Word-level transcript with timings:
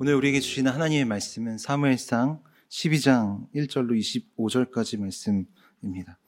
오늘 0.00 0.14
우리에게 0.14 0.38
주시는 0.38 0.70
하나님의 0.70 1.06
말씀은 1.06 1.58
사무엘상 1.58 2.38
12장 2.70 3.40
1절로 3.52 3.98
25절까지 3.98 5.00
말씀입니다. 5.00 6.18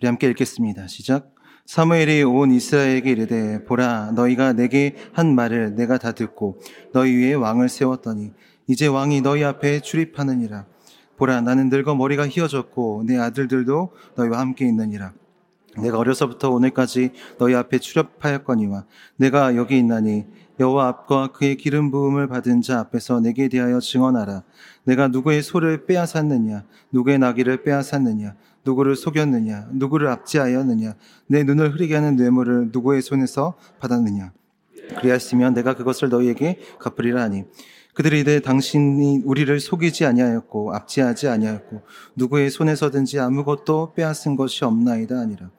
우리 0.00 0.06
함께 0.08 0.28
읽겠습니다. 0.30 0.88
시작. 0.88 1.32
사무엘이 1.66 2.24
온 2.24 2.50
이스라엘에게 2.50 3.12
이르되 3.12 3.64
보라 3.64 4.10
너희가 4.10 4.54
내게 4.54 4.96
한 5.12 5.36
말을 5.36 5.76
내가 5.76 5.98
다 5.98 6.10
듣고 6.10 6.58
너희 6.92 7.14
위에 7.14 7.34
왕을 7.34 7.68
세웠더니 7.68 8.32
이제 8.66 8.88
왕이 8.88 9.20
너희 9.20 9.44
앞에 9.44 9.82
출입하느니라. 9.82 10.66
보라 11.16 11.42
나는 11.42 11.68
늙어 11.68 11.94
머리가 11.94 12.26
휘어졌고 12.26 13.04
내 13.06 13.18
아들들도 13.18 13.92
너희와 14.16 14.40
함께 14.40 14.66
있느니라. 14.66 15.12
내가 15.78 15.98
어려서부터 15.98 16.50
오늘까지 16.50 17.10
너희 17.38 17.54
앞에 17.54 17.78
출입하였거니와 17.78 18.84
내가 19.16 19.54
여기 19.54 19.78
있나니 19.78 20.24
여호와 20.58 20.88
앞과 20.88 21.28
그의 21.32 21.56
기름 21.56 21.90
부음을 21.90 22.28
받은 22.28 22.62
자 22.62 22.80
앞에서 22.80 23.20
내게 23.20 23.48
대하여 23.48 23.78
증언하라. 23.78 24.42
내가 24.84 25.08
누구의 25.08 25.42
소를 25.42 25.86
빼앗았느냐, 25.86 26.64
누구의 26.92 27.18
나귀를 27.18 27.62
빼앗았느냐, 27.62 28.34
누구를 28.64 28.96
속였느냐, 28.96 29.68
누구를 29.72 30.08
압제하였느냐, 30.08 30.94
내 31.26 31.44
눈을 31.44 31.74
흐리게 31.74 31.94
하는 31.94 32.16
뇌물을 32.16 32.70
누구의 32.72 33.02
손에서 33.02 33.54
받았느냐. 33.80 34.32
그리하시면 35.00 35.54
내가 35.54 35.74
그것을 35.74 36.08
너희에게 36.08 36.60
갚으리라 36.78 37.22
하니. 37.22 37.44
그들이 37.94 38.20
이르되 38.20 38.40
당신이 38.40 39.22
우리를 39.24 39.58
속이지 39.58 40.04
아니하였고 40.04 40.74
압제하지 40.74 41.28
아니하였고 41.28 41.80
누구의 42.16 42.50
손에서든지 42.50 43.18
아무것도 43.18 43.94
빼앗은 43.94 44.36
것이 44.36 44.64
없나이다 44.64 45.18
아니라. 45.18 45.50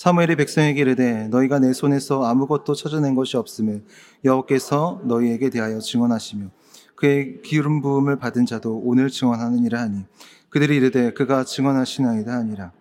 사무엘이 0.00 0.36
백성에게 0.36 0.80
이르되 0.80 1.28
너희가 1.28 1.58
내 1.58 1.74
손에서 1.74 2.24
아무것도 2.24 2.74
찾아낸 2.74 3.14
것이 3.14 3.36
없음을 3.36 3.84
여호께서 4.24 5.02
너희에게 5.04 5.50
대하여 5.50 5.78
증언하시며 5.78 6.46
그의 6.94 7.42
기름 7.42 7.82
부음을 7.82 8.16
받은 8.18 8.46
자도 8.46 8.80
오늘 8.82 9.10
증언하느니라 9.10 9.78
하니 9.78 10.06
그들이 10.48 10.76
이르되 10.76 11.12
그가 11.12 11.44
증언하시나이다 11.44 12.32
하니라. 12.32 12.72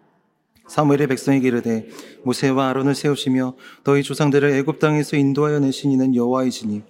사무엘의 0.69 1.07
백성에게 1.07 1.45
이르되 1.45 1.89
모세와 2.23 2.69
아론을 2.69 2.95
세우시며 2.95 3.55
너희 3.83 4.01
조상들을 4.01 4.51
애굽 4.51 4.79
땅에서 4.79 5.17
인도하여 5.17 5.59
내신 5.59 5.91
이는 5.91 6.16
여호와이시니 6.16 6.83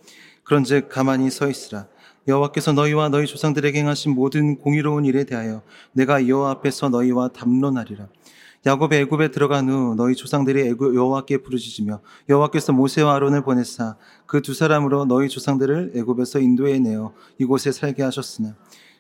그런즉 0.44 0.90
가만히 0.90 1.32
서 1.32 1.50
있으라. 1.50 1.88
여호와께서 2.28 2.74
너희와 2.74 3.10
너희 3.10 3.26
조상들에게 3.26 3.80
행하신 3.80 4.14
모든 4.14 4.60
공의로운 4.60 5.06
일에 5.06 5.24
대하여 5.24 5.64
내가 5.92 6.28
여호와 6.28 6.52
앞에서 6.52 6.90
너희와 6.90 7.30
담론하리라 7.30 8.08
야곱이 8.66 8.96
애굽에 8.98 9.32
들어간 9.32 9.70
후 9.70 9.96
너희 9.96 10.16
조상들이 10.16 10.68
애굽 10.70 10.94
여호와께 10.94 11.38
부르짖으며 11.38 12.02
여호와께서 12.28 12.74
모세와 12.74 13.16
아론을 13.16 13.42
보내사 13.44 13.96
그 14.26 14.42
두 14.42 14.54
사람으로 14.54 15.06
너희 15.06 15.30
조상들을 15.30 15.94
애굽에서 15.96 16.40
인도해 16.40 16.80
내어 16.80 17.14
이곳에 17.38 17.72
살게 17.72 18.04
하셨으나 18.04 18.56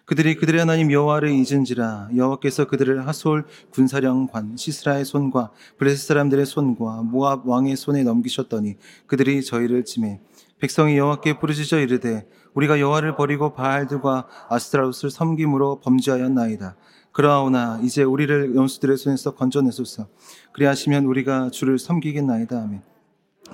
그들이 0.05 0.35
그들의 0.35 0.59
하나님 0.59 0.91
여호와를 0.91 1.29
잊은지라 1.29 2.09
여호와께서 2.15 2.65
그들을 2.65 3.05
하솔 3.07 3.45
군사령관 3.71 4.55
시스라의 4.57 5.05
손과 5.05 5.51
블레셋 5.77 6.07
사람들의 6.07 6.45
손과 6.45 7.01
모압 7.03 7.45
왕의 7.45 7.75
손에 7.75 8.03
넘기셨더니 8.03 8.77
그들이 9.07 9.43
저희를 9.43 9.83
치매 9.85 10.21
백성이 10.59 10.97
여호와께 10.97 11.39
부르짖어 11.39 11.79
이르되 11.79 12.27
우리가 12.53 12.79
여호와를 12.79 13.15
버리고 13.15 13.53
바알들과 13.53 14.27
아스트라웃을 14.49 15.09
섬김으로 15.11 15.79
범죄하였나이다. 15.81 16.75
그러하오나 17.11 17.79
이제 17.83 18.03
우리를 18.03 18.55
연수들의 18.55 18.97
손에서 18.97 19.35
건져내소서. 19.35 20.07
그리하시면 20.53 21.05
우리가 21.05 21.49
주를 21.49 21.79
섬기겠나이다 21.79 22.57
하며 22.57 22.79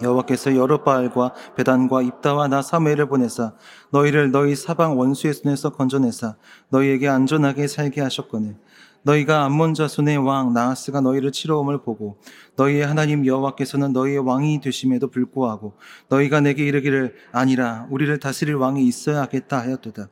여호와께서 0.01 0.55
여러巴알과 0.55 1.33
베단과 1.55 2.01
입다와 2.01 2.47
나 2.47 2.61
사무엘을 2.61 3.07
보내사 3.07 3.53
너희를 3.91 4.31
너희 4.31 4.55
사방 4.55 4.99
원수의 4.99 5.33
손에서 5.33 5.69
건져내사 5.69 6.35
너희에게 6.69 7.07
안전하게 7.07 7.67
살게 7.67 8.01
하셨거늘 8.01 8.57
너희가 9.03 9.45
암몬 9.45 9.75
자손의 9.75 10.17
왕 10.17 10.51
나하스가 10.53 10.99
너희를 10.99 11.31
치러옴을 11.31 11.83
보고 11.83 12.17
너희의 12.55 12.85
하나님 12.85 13.25
여호와께서는 13.25 13.93
너희의 13.93 14.17
왕이 14.17 14.61
되심에도 14.61 15.09
불구하고 15.09 15.77
너희가 16.09 16.41
내게 16.41 16.65
이르기를 16.65 17.15
아니라 17.31 17.87
우리를 17.91 18.19
다스릴 18.19 18.55
왕이 18.55 18.85
있어야 18.85 19.21
하겠다 19.21 19.61
하였도다. 19.61 20.09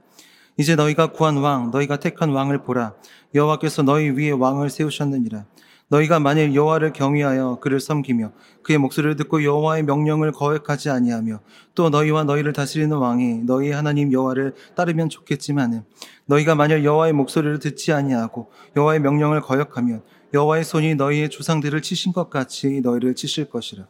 이제 0.58 0.75
너희가 0.75 1.08
구한 1.08 1.38
왕, 1.38 1.72
너희가 1.72 1.97
택한 1.97 2.30
왕을 2.30 2.64
보라. 2.64 2.94
여호와께서 3.34 3.81
너희 3.81 4.09
위에 4.09 4.31
왕을 4.31 4.69
세우셨느니라. 4.69 5.46
너희가 5.90 6.19
만일 6.19 6.56
여호와를 6.56 6.94
경외하여 6.94 7.59
그를 7.62 7.80
섬기며 7.80 8.31
그의 8.64 8.78
목소리를 8.78 9.16
듣고 9.16 9.44
여호와의 9.44 9.84
명령을 9.84 10.31
거역하지 10.31 10.90
아니하며 10.90 11.40
또 11.75 11.90
너희와 11.90 12.24
너희를 12.24 12.53
다스리는 12.53 12.96
왕이 12.96 13.44
너희 13.44 13.72
하나님 13.72 14.12
여호와를 14.12 14.56
따르면 14.75 15.09
좋겠지만은 15.09 15.84
너희가 16.25 16.56
만일 16.56 16.84
여호와의 16.84 17.14
목소리를 17.14 17.59
듣지 17.59 17.91
아니하고 17.91 18.50
여호와의 18.75 19.02
명령을 19.02 19.41
거역하면 19.41 20.02
여호와의 20.34 20.64
손이 20.64 20.96
너희의 20.96 21.30
조상들을 21.30 21.81
치신 21.81 22.12
것 22.12 22.30
같이 22.30 22.81
너희를 22.81 23.14
치실 23.14 23.50
것이라. 23.50 23.85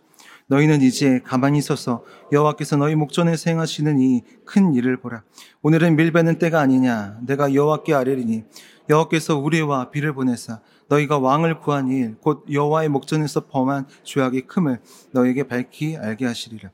너희는 0.48 0.82
이제 0.82 1.22
가만히 1.24 1.62
서서 1.62 2.04
여호와께서 2.32 2.78
너희 2.78 2.96
목전에서 2.96 3.50
행하시는 3.50 4.00
이 4.00 4.22
큰 4.46 4.74
일을 4.74 4.98
보라. 4.98 5.24
오늘은 5.62 5.96
밀베는 5.96 6.38
때가 6.38 6.60
아니냐. 6.60 7.18
내가 7.26 7.54
여호와께 7.54 7.94
아뢰리니 7.94 8.44
여호와께서 8.90 9.38
우리와 9.38 9.90
비를 9.90 10.14
보내사 10.14 10.60
너희가 10.90 11.18
왕을 11.18 11.60
구한 11.62 11.88
일, 11.90 12.18
곧 12.20 12.46
여호와의 12.52 12.90
목전에서 12.90 13.48
범한 13.48 13.88
죄악의 14.04 14.48
큼을 14.48 14.80
너에게 15.12 15.44
밝히 15.44 15.96
알게 15.98 16.26
하시리라. 16.26 16.70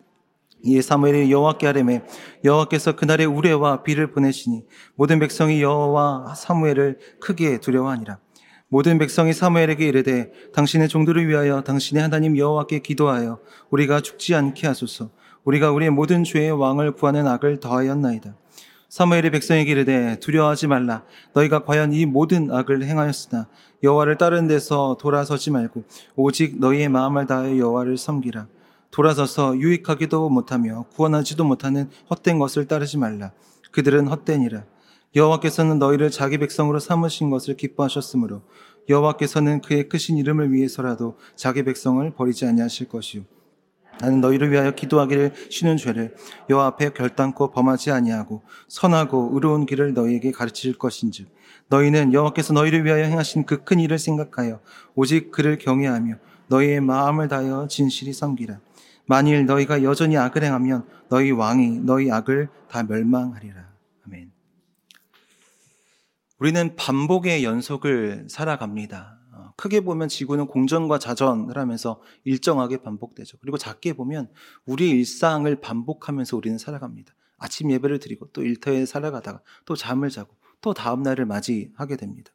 이에 0.66 0.82
사무엘이 0.82 1.32
여호와께 1.32 1.68
아뢰매 1.68 2.02
여호와께서 2.44 2.96
그날에 2.98 3.24
우레와 3.24 3.84
비를 3.84 4.12
보내시니 4.12 4.66
모든 4.96 5.20
백성이 5.20 5.62
여호와 5.62 6.34
사무엘을 6.36 7.00
크게 7.22 7.60
두려워하니라. 7.60 8.18
모든 8.72 9.00
백성이 9.00 9.34
사무엘에게 9.34 9.88
이르되 9.88 10.32
당신의 10.54 10.90
종들을 10.90 11.28
위하여 11.28 11.62
당신의 11.62 12.04
하나님 12.04 12.38
여호와께 12.38 12.80
기도하여 12.80 13.40
우리가 13.72 14.02
죽지 14.02 14.36
않게 14.36 14.68
하소서. 14.68 15.10
우리가 15.44 15.72
우리의 15.72 15.90
모든 15.90 16.24
죄의 16.24 16.52
왕을 16.52 16.92
구하는 16.92 17.28
악을 17.28 17.60
더하였나이다. 17.60 18.36
사무엘이 18.88 19.32
백성에게 19.32 19.72
이르되 19.72 20.20
두려워하지 20.20 20.68
말라. 20.68 21.04
너희가 21.34 21.64
과연 21.64 21.94
이 21.94 22.06
모든 22.06 22.52
악을 22.52 22.84
행하였으나 22.84 23.48
여호와를 23.82 24.18
따르는 24.20 24.48
데서 24.48 24.98
돌아서지 25.00 25.50
말고 25.50 25.84
오직 26.16 26.60
너희의 26.60 26.90
마음을 26.90 27.26
다하여 27.26 27.58
여호와를 27.58 27.98
섬기라. 27.98 28.48
돌아서서 28.92 29.58
유익하기도 29.58 30.30
못하며 30.30 30.86
구원하지도 30.94 31.44
못하는 31.44 31.90
헛된 32.12 32.38
것을 32.38 32.68
따르지 32.68 33.00
말라. 33.00 33.32
그들은 33.72 34.08
헛되니라. 34.08 34.64
여호와께서는 35.16 35.80
너희를 35.80 36.12
자기 36.12 36.38
백성으로 36.38 36.80
삼으신 36.80 37.30
것을 37.30 37.58
기뻐하셨으므로 37.58 38.44
여호와께서는 38.88 39.62
그의 39.62 39.90
크신 39.90 40.18
이름을 40.18 40.52
위해서라도 40.52 41.18
자기 41.36 41.64
백성을 41.64 42.08
버리지 42.12 42.46
아니하실 42.46 42.90
것이요. 42.90 43.24
나는 44.02 44.22
너희를 44.22 44.52
위하여 44.52 44.72
기도하기를 44.72 45.34
쉬는 45.50 45.78
죄를 45.78 46.16
여호와 46.50 46.68
앞에 46.68 46.92
결단코 46.92 47.52
범하지 47.52 47.92
아니하고 47.92 48.44
선하고 48.68 49.32
의로운 49.34 49.66
길을 49.66 49.94
너희에게 49.94 50.32
가르칠 50.32 50.78
것인즉 50.78 51.28
너희는 51.68 52.14
여호와께서 52.14 52.54
너희를 52.54 52.86
위하여 52.86 53.04
행하신 53.04 53.46
그 53.46 53.64
큰 53.64 53.80
일을 53.80 54.00
생각하여 54.00 54.62
오직 54.96 55.32
그를 55.32 55.58
경외하며 55.58 56.16
너희의 56.48 56.82
마음을 56.82 57.28
다하여 57.28 57.68
진실이 57.68 58.14
섬기라. 58.14 58.60
만일 59.06 59.46
너희가 59.46 59.84
여전히 59.84 60.18
악을 60.18 60.44
행하면 60.44 60.86
너희 61.10 61.32
왕이 61.32 61.80
너희 61.82 62.12
악을 62.12 62.48
다 62.70 62.84
멸망하리라. 62.84 63.68
아멘. 64.08 64.32
우리는 66.40 66.76
반복의 66.78 67.44
연속을 67.44 68.28
살아갑니다. 68.30 69.20
어, 69.34 69.54
크게 69.58 69.82
보면 69.82 70.08
지구는 70.08 70.48
공전과 70.48 70.98
자전을 70.98 71.58
하면서 71.58 72.02
일정하게 72.24 72.78
반복되죠. 72.78 73.38
그리고 73.42 73.58
작게 73.58 73.94
보면 73.94 74.30
우리 74.66 74.90
일상을 74.90 75.54
반복하면서 75.60 76.38
우리는 76.38 76.58
살아갑니다. 76.58 77.14
아침 77.38 77.72
예배를 77.72 78.00
드리고 78.00 78.32
또 78.32 78.44
일터에 78.44 78.86
살아가다가 78.86 79.42
또 79.66 79.76
잠을 79.76 80.10
자고 80.10 80.34
또 80.62 80.74
다음 80.74 81.04
날을 81.04 81.26
맞이하게 81.26 81.98
됩니다. 81.98 82.32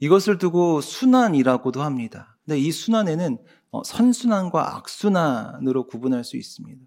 이것을 0.00 0.36
두고 0.36 0.82
순환이라고도 0.82 1.82
합니다. 1.82 2.36
근데 2.44 2.58
이 2.58 2.70
순환에는 2.70 3.38
어, 3.70 3.82
선순환과 3.82 4.76
악순환으로 4.76 5.86
구분할 5.86 6.24
수 6.24 6.36
있습니다. 6.36 6.84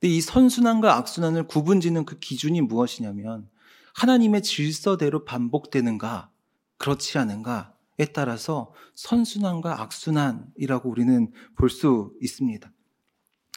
근데 0.00 0.12
이 0.12 0.20
선순환과 0.20 0.96
악순환을 0.96 1.46
구분짓는 1.46 2.04
그 2.04 2.18
기준이 2.18 2.62
무엇이냐면 2.62 3.48
하나님의 3.94 4.42
질서대로 4.42 5.24
반복되는가, 5.24 6.30
그렇지 6.78 7.16
않은가에 7.18 8.06
따라서 8.12 8.72
선순환과 8.94 9.80
악순환이라고 9.82 10.90
우리는 10.90 11.32
볼 11.56 11.70
수 11.70 12.12
있습니다. 12.20 12.70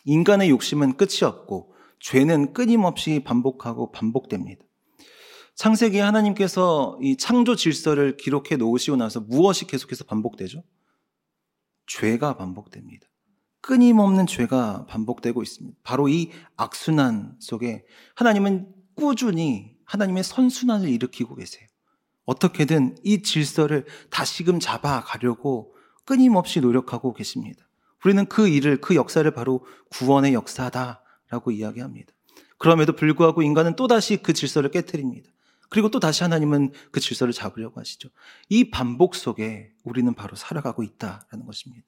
인간의 0.06 0.50
욕심은 0.50 0.95
끝이 0.95 1.24
없고 1.24 1.74
죄는 2.00 2.54
끊임없이 2.54 3.22
반복하고 3.25 3.92
반복됩니다. 3.92 4.63
창세기 5.56 5.98
하나님께서 5.98 6.98
이 7.01 7.18
창조 7.18 7.56
질서를 7.56 8.16
기록해 8.16 8.57
놓으시고 8.57 8.95
나서 8.95 9.19
무엇이 9.19 9.66
계속해서 9.66 10.04
반복되죠? 10.06 10.63
죄가 11.88 12.38
반복됩니다. 12.38 13.07
끊임없는 13.62 14.28
죄가 14.28 14.86
반복되고 14.86 15.42
있습니다. 15.42 15.78
바로 15.83 16.07
이 16.07 16.30
악순환 16.56 17.36
속에 17.40 17.86
하나님은 18.16 18.72
꾸준히 18.95 19.76
하나님의 19.88 20.24
선순환을 20.24 20.88
일으키고 20.89 21.36
계세요. 21.36 21.68
어떻게든 22.25 22.98
이 23.04 23.24
질서를 23.24 23.86
다시금 24.10 24.60
잡아가려고 24.60 25.74
끊임없이 26.06 26.62
노력하고 26.62 27.13
계십니다. 27.13 27.68
우리는 28.06 28.25
그 28.28 28.48
일을, 28.48 28.80
그 28.80 28.95
역사를 28.95 29.30
바로 29.31 29.66
구원의 29.89 30.34
역사다라고 30.34 31.51
이야기합니다. 31.51 32.13
그럼에도 32.57 32.94
불구하고 32.94 33.42
인간은 33.42 33.75
또다시 33.75 34.18
그 34.18 34.34
질서를 34.34 34.72
깨뜨립니다. 34.72 35.30
그리고 35.69 35.90
또 35.90 36.00
다시 36.00 36.24
하나님은 36.24 36.72
그 36.92 37.00
질서를 37.00 37.33
잡으려고 37.33 37.80
하시죠. 37.80 38.10
이 38.50 38.69
반복 38.69 39.16
속에 39.16 39.72
우리는 39.83 40.13
바로 40.13 40.36
살아가고 40.36 40.83
있다라는 40.83 41.45
것입니다. 41.45 41.86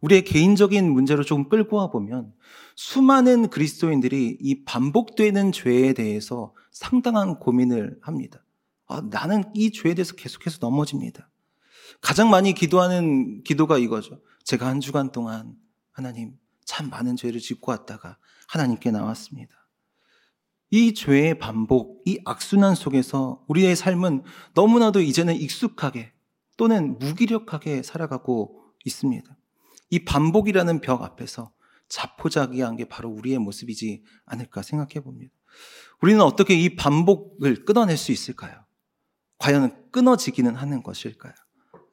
우리의 0.00 0.24
개인적인 0.24 0.90
문제로 0.90 1.22
조금 1.22 1.48
끌고 1.48 1.76
와 1.76 1.90
보면 1.90 2.32
수많은 2.74 3.50
그리스도인들이 3.50 4.38
이 4.40 4.64
반복되는 4.64 5.52
죄에 5.52 5.92
대해서 5.92 6.54
상당한 6.72 7.38
고민을 7.38 7.98
합니다. 8.02 8.44
아, 8.86 9.02
나는 9.10 9.44
이 9.54 9.70
죄에 9.70 9.94
대해서 9.94 10.14
계속해서 10.14 10.58
넘어집니다. 10.60 11.30
가장 12.00 12.30
많이 12.30 12.52
기도하는 12.54 13.42
기도가 13.44 13.78
이거죠. 13.78 14.20
제가 14.44 14.66
한 14.66 14.80
주간 14.80 15.12
동안 15.12 15.54
하나님 15.92 16.36
참 16.64 16.90
많은 16.90 17.16
죄를 17.16 17.40
짓고 17.40 17.70
왔다가 17.70 18.18
하나님께 18.48 18.90
나왔습니다. 18.90 19.54
이 20.70 20.94
죄의 20.94 21.38
반복, 21.38 22.02
이 22.06 22.18
악순환 22.24 22.74
속에서 22.74 23.44
우리의 23.46 23.76
삶은 23.76 24.24
너무나도 24.54 25.00
이제는 25.00 25.36
익숙하게 25.36 26.12
또는 26.56 26.98
무기력하게 26.98 27.82
살아가고 27.82 28.62
있습니다. 28.84 29.36
이 29.90 30.04
반복이라는 30.04 30.80
벽 30.80 31.02
앞에서 31.02 31.52
자포자기한 31.88 32.76
게 32.76 32.86
바로 32.86 33.10
우리의 33.10 33.38
모습이지 33.38 34.02
않을까 34.24 34.62
생각해 34.62 35.04
봅니다. 35.04 35.34
우리는 36.00 36.20
어떻게 36.20 36.54
이 36.54 36.74
반복을 36.76 37.64
끊어낼 37.64 37.96
수 37.96 38.12
있을까요? 38.12 38.52
과연 39.38 39.74
끊어지기는 39.90 40.54
하는 40.54 40.82
것일까요? 40.82 41.32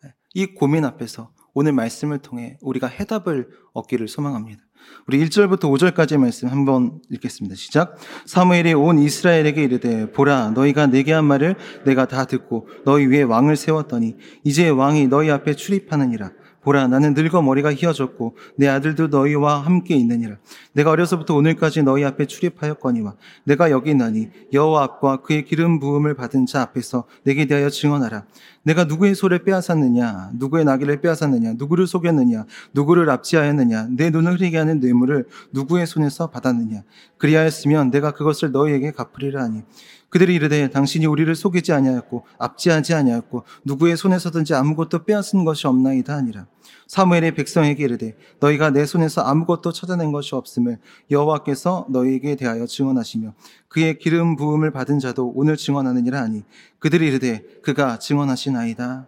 네, 0.04 0.14
이 0.34 0.46
고민 0.48 0.86
앞에서 0.86 1.32
오늘 1.54 1.74
말씀을 1.74 2.20
통해 2.20 2.58
우리가 2.62 2.88
해답을 2.88 3.50
얻기를 3.74 4.08
소망합니다. 4.08 4.62
우리 5.08 5.24
1절부터 5.26 5.62
5절까지 5.62 6.18
말씀 6.18 6.48
한번 6.48 7.02
읽겠습니다. 7.10 7.56
시작. 7.56 7.98
사무엘이 8.26 8.74
온 8.74 9.00
이스라엘에게 9.00 9.64
이르되 9.64 10.12
보라 10.12 10.52
너희가 10.52 10.88
내게 10.88 11.14
한 11.14 11.26
말을 11.26 11.56
내가 11.86 12.08
다 12.08 12.26
듣고 12.26 12.68
너희 12.86 13.08
위에 13.08 13.24
왕을 13.24 13.56
세웠더니 13.56 14.16
이제 14.44 14.70
왕이 14.70 15.08
너희 15.08 15.30
앞에 15.30 15.56
출입하느니라. 15.56 16.32
보라 16.62 16.88
나는 16.88 17.14
늙어 17.14 17.42
머리가 17.42 17.74
휘어졌고 17.74 18.36
내 18.58 18.68
아들도 18.68 19.08
너희와 19.08 19.60
함께 19.60 19.96
있느니라. 19.96 20.38
내가 20.74 20.92
어려서부터 20.92 21.36
오늘까지 21.36 21.84
너희 21.84 22.04
앞에 22.04 22.26
출입하였거니와 22.26 23.16
내가 23.46 23.72
여기 23.72 23.92
있나니 23.92 24.30
여호와 24.52 24.84
앞과 24.84 25.22
그의 25.22 25.46
기름 25.46 25.80
부음을 25.80 26.14
받은 26.16 26.46
자 26.46 26.62
앞에서 26.62 27.06
내게 27.24 27.46
대하여 27.46 27.70
증언하라. 27.70 28.26
내가 28.64 28.84
누구의 28.84 29.16
소를 29.16 29.44
빼앗았느냐? 29.44 30.32
누구의 30.36 30.66
나귀를 30.66 31.02
빼앗았느냐? 31.02 31.54
누구를 31.58 31.88
속였느냐? 31.88 32.46
누구를 32.74 33.10
압지하였느냐? 33.10 33.88
내 33.92 34.10
눈을 34.10 34.34
흐리게 34.34 34.58
하는 34.58 34.80
뇌물을 34.80 35.26
누구의 35.54 35.88
손에서 35.88 36.28
받았느냐? 36.28 36.84
그리하였으면 37.18 37.90
내가 37.90 38.12
그것을 38.12 38.52
너희에게 38.52 38.92
갚으리라 38.92 39.44
하니 39.44 39.64
그들이 40.10 40.36
이르되 40.36 40.70
당신이 40.70 41.06
우리를 41.06 41.34
속이지 41.36 41.72
아니하였고 41.72 42.26
압지하지 42.38 42.94
아니하였고 42.94 43.44
누구의 43.64 43.96
손에서든지 43.96 44.54
아무것도 44.56 45.06
빼앗은 45.06 45.46
것이 45.46 45.68
없나이다 45.68 46.16
하니라. 46.16 46.48
사무엘의 46.88 47.36
백성에게 47.36 47.84
이르되 47.84 48.18
너희가 48.40 48.72
내 48.72 48.86
손에서 48.86 49.22
아무것도 49.22 49.72
찾아낸 49.72 50.12
것이 50.12 50.34
없음을 50.34 50.80
여호와께서 51.12 51.88
너희에게 51.90 52.36
대하여 52.36 52.66
증언하시며 52.66 53.34
그의 53.68 54.00
기름 54.00 54.36
부음을 54.36 54.72
받은 54.72 54.98
자도 55.00 55.32
오늘 55.36 55.56
증언하느니라 55.56 56.20
하니 56.20 56.44
그들이 56.80 57.08
이르되 57.08 57.44
그가 57.62 58.00
증언하시나이다. 58.00 59.08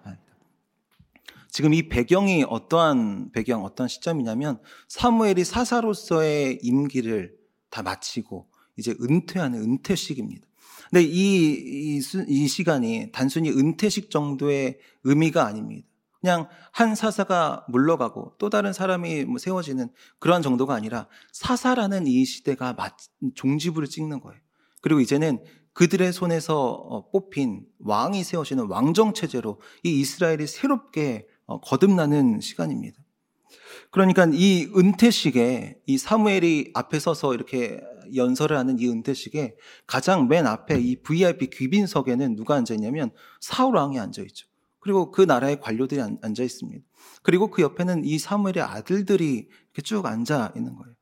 지금 1.50 1.74
이 1.74 1.90
배경이 1.90 2.46
어떠한 2.48 3.32
배경, 3.32 3.66
어떤 3.66 3.88
시점이냐면 3.88 4.60
사무엘이 4.88 5.44
사사로서의 5.44 6.60
임기를 6.62 7.36
다 7.70 7.82
마치고 7.82 8.48
이제 8.78 8.96
은퇴하는 9.02 9.60
은퇴식입니다. 9.60 10.51
근데 10.92 11.04
이, 11.04 11.98
이, 11.98 12.02
이 12.28 12.48
시간이 12.48 13.12
단순히 13.14 13.50
은퇴식 13.50 14.12
정도의 14.12 14.78
의미가 15.06 15.46
아닙니다. 15.46 15.88
그냥 16.20 16.48
한 16.72 16.94
사사가 16.94 17.66
물러가고 17.70 18.36
또 18.38 18.50
다른 18.50 18.74
사람이 18.74 19.26
뭐 19.26 19.40
세워지는 19.40 19.90
그러한 20.20 20.44
정도가 20.44 20.76
아니라 20.76 21.08
사사라는 21.32 22.06
이 22.06 22.26
시대가 22.26 22.76
종지부를 23.34 23.88
찍는 23.88 24.20
거예요. 24.20 24.40
그리고 24.82 25.00
이제는 25.00 25.44
그들의 25.74 26.12
손에서 26.12 26.60
어, 26.60 27.10
뽑힌 27.10 27.66
왕이 27.80 28.24
세워지는 28.24 28.68
왕정 28.68 29.14
체제로 29.14 29.62
이 29.84 30.02
이스라엘이 30.02 30.46
새롭게 30.46 31.26
어, 31.46 31.62
거듭나는 31.62 32.42
시간입니다. 32.42 33.02
그러니까 33.90 34.28
이 34.32 34.70
은퇴식에 34.76 35.82
이 35.86 35.98
사무엘이 35.98 36.72
앞에 36.74 37.00
서서 37.00 37.34
이렇게 37.34 37.82
연설을 38.16 38.58
하는 38.58 38.80
이 38.80 38.88
은퇴식에 38.88 39.56
가장 39.88 40.28
맨 40.28 40.48
앞에 40.48 40.80
이 40.80 41.02
VIP 41.02 41.50
귀빈석에는 41.52 42.36
누가 42.36 42.56
앉아 42.56 42.74
있냐면 42.76 43.12
사울 43.40 43.76
왕이 43.76 44.00
앉아 44.00 44.22
있죠. 44.24 44.48
그리고 44.80 45.12
그 45.12 45.22
나라의 45.22 45.60
관료들이 45.60 46.02
앉아 46.22 46.44
있습니다. 46.44 46.84
그리고 47.22 47.52
그 47.52 47.62
옆에는 47.62 48.04
이 48.04 48.18
사무엘의 48.18 48.64
아들들이 48.64 49.48
이렇게 49.48 49.82
쭉 49.84 50.06
앉아 50.06 50.54
있는 50.56 50.76
거예요. 50.76 50.96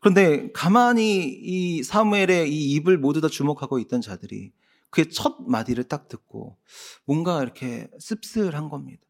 그런데 0.00 0.50
가만히 0.52 1.24
이 1.28 1.82
사무엘의 1.82 2.50
이 2.52 2.72
입을 2.72 2.98
모두 2.98 3.20
다 3.20 3.28
주목하고 3.28 3.78
있던 3.80 4.00
자들이 4.00 4.52
그의 4.90 5.10
첫 5.10 5.36
마디를 5.46 5.84
딱 5.84 6.08
듣고 6.08 6.56
뭔가 7.04 7.42
이렇게 7.42 7.88
씁쓸한 7.98 8.68
겁니다. 8.68 9.02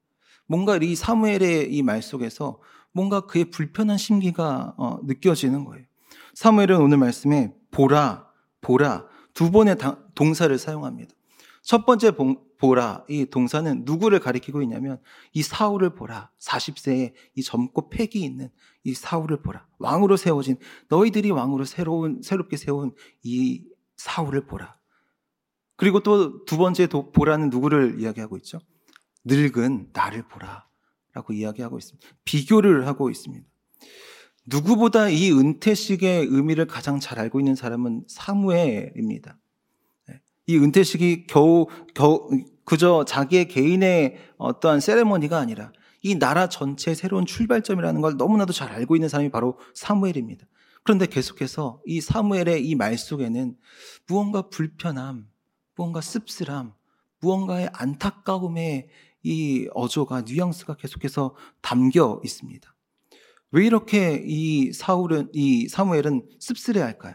뭔가 0.47 0.77
이 0.77 0.95
사무엘의 0.95 1.73
이 1.73 1.83
말 1.83 2.03
속에서 2.03 2.61
뭔가 2.93 3.23
그의 3.23 3.47
불편한 3.47 3.97
심기가 3.97 4.75
어, 4.77 4.99
느껴지는 5.05 5.65
거예요. 5.65 5.87
사무엘은 6.35 6.81
오늘 6.81 6.99
말씀에 6.99 7.55
보라, 7.71 8.29
보라 8.61 9.07
두 9.35 9.51
번의 9.51 9.77
동사를 10.15 10.57
사용합니다. 10.59 11.15
첫 11.63 11.87
번째 11.87 12.13
보라 12.59 13.05
이 13.09 13.25
동사는 13.27 13.83
누구를 13.85 14.19
가리키고 14.21 14.63
있냐면 14.63 15.01
이 15.33 15.43
사울을 15.43 15.95
보라 15.95 16.31
40세에 16.39 17.13
이 17.35 17.43
젊고 17.43 17.89
패기 17.89 18.21
있는 18.21 18.51
이 18.85 18.95
사울을 18.95 19.43
보라 19.43 19.67
왕으로 19.79 20.17
세워진 20.17 20.57
너희들이 20.89 21.31
왕으로 21.31 21.65
새로운 21.65 22.21
새롭게 22.23 22.57
세운 22.57 22.95
이 23.23 23.65
사울을 23.97 24.47
보라 24.47 24.75
그리고 25.77 26.01
또 26.01 26.45
두 26.45 26.57
번째 26.57 26.87
보라는 26.87 27.51
누구를 27.51 28.01
이야기하고 28.01 28.37
있죠 28.39 28.61
늙은 29.25 29.91
나를 29.93 30.23
보라 30.29 30.67
라고 31.15 31.33
이야기하고 31.33 31.79
있습니다. 31.79 32.09
비교를 32.25 32.87
하고 32.87 33.11
있습니다. 33.11 33.47
누구보다 34.45 35.09
이 35.09 35.31
은퇴식의 35.31 36.27
의미를 36.27 36.67
가장 36.67 37.01
잘 37.01 37.19
알고 37.19 37.41
있는 37.41 37.55
사람은 37.55 38.05
사무엘입니다. 38.09 39.39
네. 40.09 40.21
이 40.47 40.57
은퇴식이 40.57 41.27
겨우, 41.29 41.67
겨우, 41.95 42.29
그저 42.65 43.05
자기의 43.07 43.49
개인의 43.49 44.17
어떠한 44.39 44.81
세레머니가 44.81 45.39
아니라 45.39 45.73
이 46.03 46.17
나라 46.17 46.49
전체의 46.49 46.97
새로운 46.97 47.27
출발점이라는 47.27 48.01
걸 48.01 48.17
너무나도 48.17 48.53
잘 48.53 48.73
알고 48.73 48.97
있는 48.97 49.09
사람이 49.09 49.31
바로 49.31 49.59
사무엘입니다. 49.75 50.47
그런데 50.83 51.07
계속해서 51.07 51.81
이 51.87 52.01
사무엘의 52.01 52.67
이 52.67 52.75
말 52.75 52.99
속에는 52.99 53.57
무언가 54.09 54.49
불편함, 54.49 55.29
무언가 55.77 56.01
씁쓸함, 56.01 56.73
무언가의 57.21 57.71
안타까움의 57.73 58.89
이 59.23 59.69
어조가 59.75 60.23
뉘앙스가 60.23 60.75
계속해서 60.75 61.37
담겨 61.61 62.21
있습니다. 62.25 62.72
왜 63.53 63.67
이렇게 63.67 64.23
이 64.27 64.73
사울은 64.73 65.29
이 65.33 65.69
사무엘은 65.69 66.27
씁쓸해 66.39 66.81
할까요? 66.81 67.15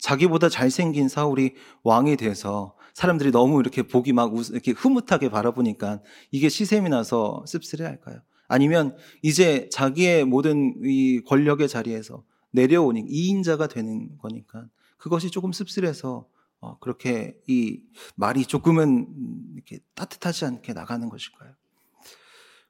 자기보다 0.00 0.48
잘생긴 0.48 1.08
사울이 1.08 1.54
왕이 1.82 2.16
돼서 2.16 2.76
사람들이 2.94 3.30
너무 3.30 3.60
이렇게 3.60 3.82
보기 3.82 4.12
막 4.12 4.32
이렇게 4.50 4.72
흐뭇하게 4.72 5.28
바라보니까 5.28 6.00
이게 6.30 6.48
시샘이 6.48 6.88
나서 6.88 7.44
씁쓸해 7.46 7.84
할까요? 7.84 8.20
아니면 8.48 8.96
이제 9.22 9.68
자기의 9.70 10.24
모든 10.24 10.74
이 10.84 11.20
권력의 11.26 11.68
자리에서 11.68 12.24
내려오니 12.52 13.04
이인자가 13.08 13.66
되는 13.66 14.16
거니까 14.18 14.66
그것이 14.96 15.30
조금 15.30 15.52
씁쓸해서 15.52 16.26
어, 16.60 16.78
그렇게 16.78 17.36
이 17.46 17.82
말이 18.14 18.46
조금은 18.46 19.06
이렇게 19.54 19.80
따뜻하지 19.94 20.46
않게 20.46 20.72
나가는 20.72 21.06
것일까요? 21.08 21.52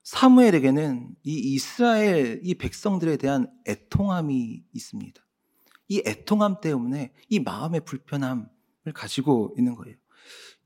사무엘에게는 0.04 1.16
이 1.22 1.32
이스라엘 1.54 2.40
이 2.44 2.54
백성들에 2.54 3.16
대한 3.16 3.50
애통함이 3.66 4.64
있습니다. 4.72 5.22
이 5.88 6.02
애통함 6.06 6.60
때문에 6.60 7.12
이 7.28 7.40
마음의 7.40 7.80
불편함을 7.84 8.46
가지고 8.94 9.54
있는 9.56 9.74
거예요. 9.74 9.96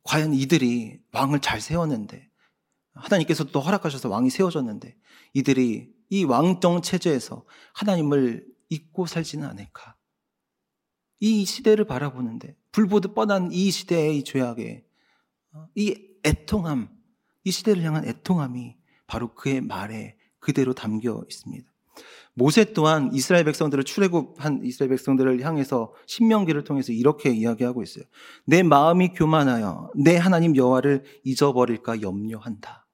과연 0.02 0.35
이들이 0.35 1.00
왕을 1.12 1.40
잘 1.40 1.61
세웠는데 1.61 2.28
하나님께서 2.95 3.45
또 3.45 3.61
허락하셔서 3.61 4.09
왕이 4.09 4.30
세워졌는데 4.30 4.97
이들이 5.35 5.92
이 6.11 6.25
왕정 6.25 6.83
체제에서 6.83 7.45
하나님을 7.75 8.47
잊고 8.71 9.07
살지는 9.07 9.47
않을까? 9.47 9.97
이 11.21 11.45
시대를 11.45 11.85
바라보는데 11.85 12.57
불보듯 12.73 13.14
뻔한 13.14 13.52
이 13.52 13.71
시대의 13.71 14.18
이 14.18 14.25
죄악에 14.25 14.85
어, 15.52 15.68
이 15.75 15.97
애통함, 16.25 16.88
이 17.45 17.50
시대를 17.50 17.83
향한 17.83 18.07
애통함이 18.07 18.77
바로 19.08 19.34
그의 19.34 19.60
말에 19.60 20.14
그대로 20.38 20.72
담겨 20.72 21.24
있습니다. 21.28 21.66
모세 22.34 22.72
또한 22.72 23.10
이스라엘 23.12 23.44
백성들을 23.44 23.82
출애굽한 23.82 24.60
이스라엘 24.62 24.90
백성들을 24.90 25.42
향해서 25.42 25.92
신명기를 26.06 26.62
통해서 26.62 26.92
이렇게 26.92 27.30
이야기하고 27.30 27.82
있어요. 27.82 28.04
내 28.44 28.62
마음이 28.62 29.08
교만하여 29.14 29.90
내 29.96 30.16
하나님 30.16 30.54
여호와를 30.54 31.02
잊어버릴까 31.24 32.00
염려한다. 32.02 32.86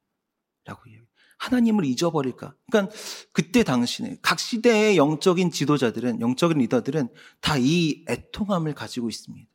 라고 0.65 0.89
이야기. 0.89 1.05
하나님을 1.37 1.85
잊어버릴까? 1.85 2.55
그러니까 2.71 2.95
그때 3.33 3.65
당시에 3.65 4.17
각 4.23 4.39
시대의 4.39 4.97
영적인 4.97 5.51
지도자들은 5.51 6.23
영적인 6.23 6.57
리더들은 6.57 7.09
다 7.43 7.59
이 7.59 8.07
애통함을 8.09 8.73
가지고 8.73 9.11
있습니다. 9.11 9.47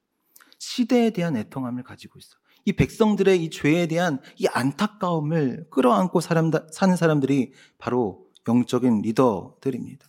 시대에 0.59 1.09
대한 1.09 1.35
애통함을 1.35 1.81
가지고 1.81 2.19
있어. 2.19 2.37
이 2.69 2.73
백성들의 2.73 3.43
이 3.43 3.49
죄에 3.49 3.87
대한 3.87 4.19
이 4.37 4.45
안타까움을 4.45 5.65
끌어안고 5.71 6.19
사는 6.21 6.95
사람들이 6.95 7.51
바로 7.79 8.27
영적인 8.47 9.01
리더들입니다. 9.01 10.05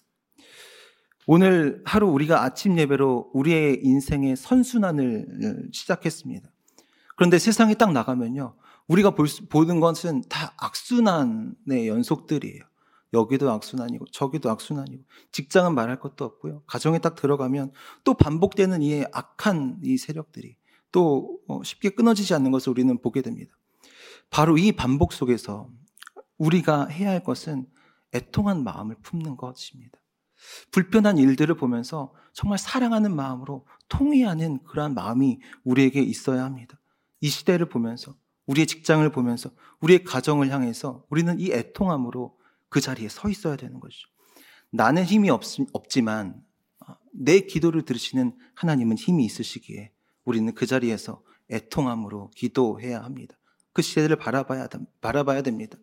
오늘 1.26 1.80
하루 1.86 2.08
우리가 2.08 2.42
아침 2.42 2.78
예배로 2.78 3.30
우리의 3.32 3.80
인생의 3.82 4.36
선순환을 4.36 5.70
시작했습니다. 5.72 6.50
그런데 7.16 7.38
세상에 7.38 7.72
딱 7.74 7.92
나가면요. 7.92 8.54
우리가 8.88 9.12
볼 9.12 9.26
수, 9.26 9.46
보는 9.48 9.80
것은 9.80 10.24
다 10.28 10.52
악순환의 10.58 11.88
연속들이에요. 11.88 12.62
여기도 13.14 13.50
악순환이고 13.50 14.04
저기도 14.12 14.50
악순환이고 14.50 15.02
직장은 15.32 15.74
말할 15.74 15.98
것도 15.98 16.26
없고요. 16.26 16.62
가정에 16.66 16.98
딱 16.98 17.14
들어가면 17.14 17.72
또 18.04 18.12
반복되는 18.12 18.82
이 18.82 19.04
악한 19.12 19.80
이 19.82 19.96
세력들이 19.96 20.59
또 20.92 21.38
어, 21.48 21.62
쉽게 21.62 21.90
끊어지지 21.90 22.34
않는 22.34 22.50
것을 22.50 22.70
우리는 22.70 23.00
보게 23.00 23.22
됩니다. 23.22 23.56
바로 24.30 24.58
이 24.58 24.72
반복 24.72 25.12
속에서 25.12 25.70
우리가 26.38 26.86
해야 26.86 27.10
할 27.10 27.22
것은 27.22 27.66
애통한 28.14 28.64
마음을 28.64 28.96
품는 29.02 29.36
것입니다. 29.36 29.98
불편한 30.70 31.18
일들을 31.18 31.54
보면서 31.56 32.14
정말 32.32 32.58
사랑하는 32.58 33.14
마음으로 33.14 33.66
통회하는 33.88 34.62
그러한 34.64 34.94
마음이 34.94 35.40
우리에게 35.64 36.00
있어야 36.00 36.44
합니다. 36.44 36.80
이 37.20 37.28
시대를 37.28 37.68
보면서 37.68 38.14
우리의 38.46 38.66
직장을 38.66 39.08
보면서 39.12 39.50
우리의 39.80 40.04
가정을 40.04 40.50
향해서 40.50 41.04
우리는 41.10 41.38
이 41.38 41.52
애통함으로 41.52 42.36
그 42.68 42.80
자리에 42.80 43.08
서 43.08 43.28
있어야 43.28 43.56
되는 43.56 43.78
것이죠. 43.80 44.08
나는 44.70 45.04
힘이 45.04 45.30
없, 45.30 45.42
없지만 45.72 46.42
어, 46.86 46.94
내 47.12 47.40
기도를 47.40 47.82
들으시는 47.82 48.36
하나님은 48.54 48.96
힘이 48.96 49.24
있으시기에 49.26 49.92
우리는 50.30 50.54
그 50.54 50.66
자리에서 50.66 51.22
애통함으로 51.50 52.30
기도해야 52.36 53.02
합니다. 53.02 53.36
그 53.72 53.82
시대를 53.82 54.16
바라봐야, 54.16 54.68
바라봐야 55.00 55.42
됩니다. 55.42 55.76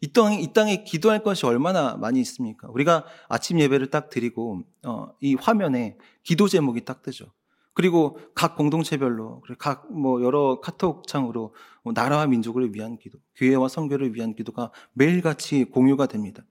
이 0.00 0.12
땅에, 0.12 0.40
이 0.40 0.52
땅에 0.52 0.84
기도할 0.84 1.24
것이 1.24 1.44
얼마나 1.44 1.96
많이 1.96 2.20
있습니까? 2.20 2.68
우리가 2.70 3.04
아침 3.28 3.58
예배를 3.58 3.90
딱 3.90 4.10
드리고, 4.10 4.62
어, 4.86 5.08
이 5.20 5.34
화면에 5.34 5.98
기도 6.22 6.46
제목이 6.46 6.84
딱 6.84 7.02
뜨죠. 7.02 7.32
그리고 7.74 8.18
각 8.34 8.56
공동체별로, 8.56 9.42
각 9.58 9.90
뭐 9.90 10.22
여러 10.22 10.60
카톡 10.60 11.06
창으로 11.06 11.54
뭐 11.82 11.92
나라와 11.92 12.26
민족을 12.26 12.74
위한 12.74 12.96
기도, 12.96 13.18
교회와 13.36 13.68
성교를 13.68 14.14
위한 14.14 14.34
기도가 14.34 14.70
매일같이 14.92 15.64
공유가 15.64 16.06
됩니다. 16.06 16.44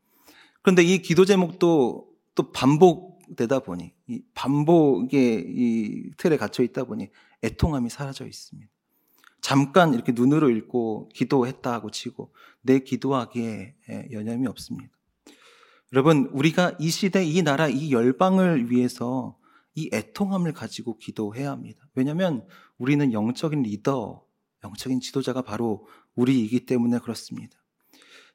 그런데 0.61 0.83
이 0.83 1.01
기도 1.01 1.23
제목도 1.23 2.07
또 2.35 2.51
반복되다 2.51 3.59
보니, 3.59 3.93
이 4.07 4.21
반복의 4.33 5.45
이 5.47 6.11
틀에 6.17 6.35
갇혀 6.37 6.63
있다 6.63 6.83
보니 6.83 7.09
애통함이 7.43 7.89
사라져 7.89 8.25
있습니다. 8.25 8.71
잠깐 9.41 9.93
이렇게 9.93 10.11
눈으로 10.11 10.49
읽고 10.49 11.09
기도했다 11.13 11.71
하고 11.71 11.91
치고 11.91 12.33
내 12.61 12.79
기도하기에 12.79 13.75
여념이 14.11 14.47
없습니다. 14.47 14.93
여러분, 15.93 16.29
우리가 16.33 16.75
이 16.79 16.89
시대, 16.89 17.23
이 17.23 17.41
나라, 17.43 17.69
이 17.69 17.93
열방을 17.93 18.71
위해서 18.71 19.37
이 19.73 19.89
애통함을 19.93 20.51
가지고 20.51 20.97
기도해야 20.97 21.51
합니다. 21.51 21.87
왜냐하면 21.95 22.45
우리는 22.77 23.13
영적인 23.13 23.61
리더, 23.61 24.25
영적인 24.63 24.99
지도자가 24.99 25.43
바로 25.43 25.87
우리이기 26.15 26.65
때문에 26.65 26.99
그렇습니다. 26.99 27.57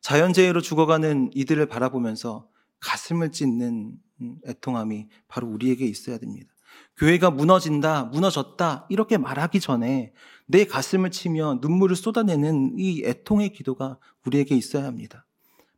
자연재해로 0.00 0.60
죽어가는 0.60 1.30
이들을 1.34 1.66
바라보면서 1.66 2.48
가슴을 2.80 3.32
찢는 3.32 3.98
음, 4.20 4.38
애통함이 4.46 5.08
바로 5.28 5.48
우리에게 5.48 5.84
있어야 5.84 6.18
됩니다. 6.18 6.52
교회가 6.96 7.30
무너진다, 7.30 8.04
무너졌다, 8.04 8.86
이렇게 8.88 9.18
말하기 9.18 9.60
전에 9.60 10.12
내 10.46 10.64
가슴을 10.64 11.10
치며 11.10 11.58
눈물을 11.60 11.96
쏟아내는 11.96 12.76
이 12.78 13.02
애통의 13.04 13.52
기도가 13.52 13.98
우리에게 14.26 14.54
있어야 14.54 14.84
합니다. 14.84 15.26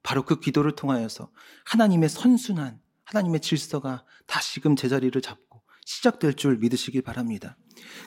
바로 0.02 0.22
그 0.24 0.40
기도를 0.40 0.72
통하여서 0.72 1.30
하나님의 1.64 2.08
선순환, 2.08 2.80
하나님의 3.04 3.40
질서가 3.40 4.04
다시금 4.26 4.76
제자리를 4.76 5.20
잡고 5.20 5.62
시작될 5.84 6.34
줄 6.34 6.58
믿으시길 6.58 7.02
바랍니다. 7.02 7.56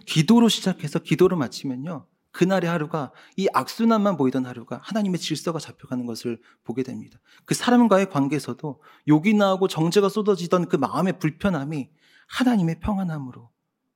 기도로 0.05 0.49
시작해서 0.49 0.99
기도로 0.99 1.37
마치면요. 1.37 2.07
그날의 2.31 2.69
하루가 2.69 3.11
이 3.35 3.47
악순환만 3.51 4.15
보이던 4.15 4.45
하루가 4.45 4.79
하나님의 4.83 5.19
질서가 5.19 5.57
잡혀가는 5.57 6.05
것을 6.05 6.39
보게 6.63 6.83
됩니다. 6.83 7.19
그 7.45 7.55
사람과의 7.55 8.11
관계에서도 8.11 8.79
욕이 9.07 9.33
나오고 9.33 9.67
정죄가 9.67 10.09
쏟아지던 10.09 10.67
그 10.67 10.75
마음의 10.75 11.17
불편함이 11.17 11.89
하나님의 12.27 12.79
평안함으로 12.79 13.49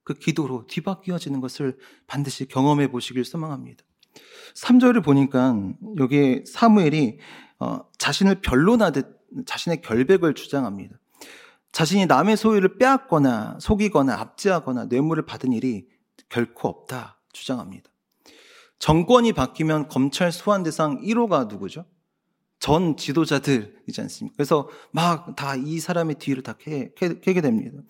그 0.04 0.14
기도로 0.14 0.66
뒤바뀌어지는 0.68 1.42
것을 1.42 1.78
반드시 2.08 2.46
경험해 2.46 2.92
보시길 2.92 3.24
소망합니다. 3.24 3.84
3절을 4.56 5.04
보니까 5.04 5.56
여기에 5.98 6.44
사무엘이 6.46 7.20
어, 7.60 7.80
자신을 7.98 8.42
변론하듯 8.42 9.22
자신의 9.46 9.82
결백을 9.82 10.34
주장합니다. 10.34 10.98
자신이 11.72 12.06
남의 12.06 12.36
소유를 12.36 12.78
빼앗거나 12.78 13.58
속이거나 13.62 14.20
압제하거나 14.20 14.86
뇌물을 14.86 15.26
받은 15.26 15.54
일이 15.54 15.88
결코 16.28 16.68
없다 16.68 17.20
주장합니다. 17.32 17.90
정권이 18.80 19.34
바뀌면 19.34 19.88
검찰 19.88 20.32
소환 20.32 20.64
대상 20.64 21.00
1호가 21.02 21.48
누구죠? 21.48 21.86
전 22.62 22.96
지도자들이지 22.96 24.02
않습니까? 24.02 24.36
그래서 24.38 24.70
막 24.92 25.36
다 25.36 25.56
이 25.58 25.80
사람의 25.80 26.16
뒤를 26.20 26.44
다 26.44 26.54
캐, 26.58 26.92
캐, 26.96 27.20
캐 27.20 27.34
게 27.34 27.42
됩니다. 27.42 27.82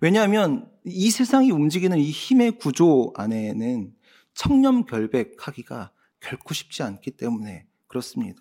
왜냐하면 0.00 0.70
이 0.84 1.10
세상이 1.10 1.50
움직이는 1.50 1.98
이 1.98 2.10
힘의 2.10 2.52
구조 2.52 3.12
안에는 3.16 3.92
청렴 4.34 4.84
결백하기가 4.86 5.90
결코 6.20 6.54
쉽지 6.54 6.82
않기 6.84 7.10
때문에 7.12 7.66
그렇습니다. 7.88 8.40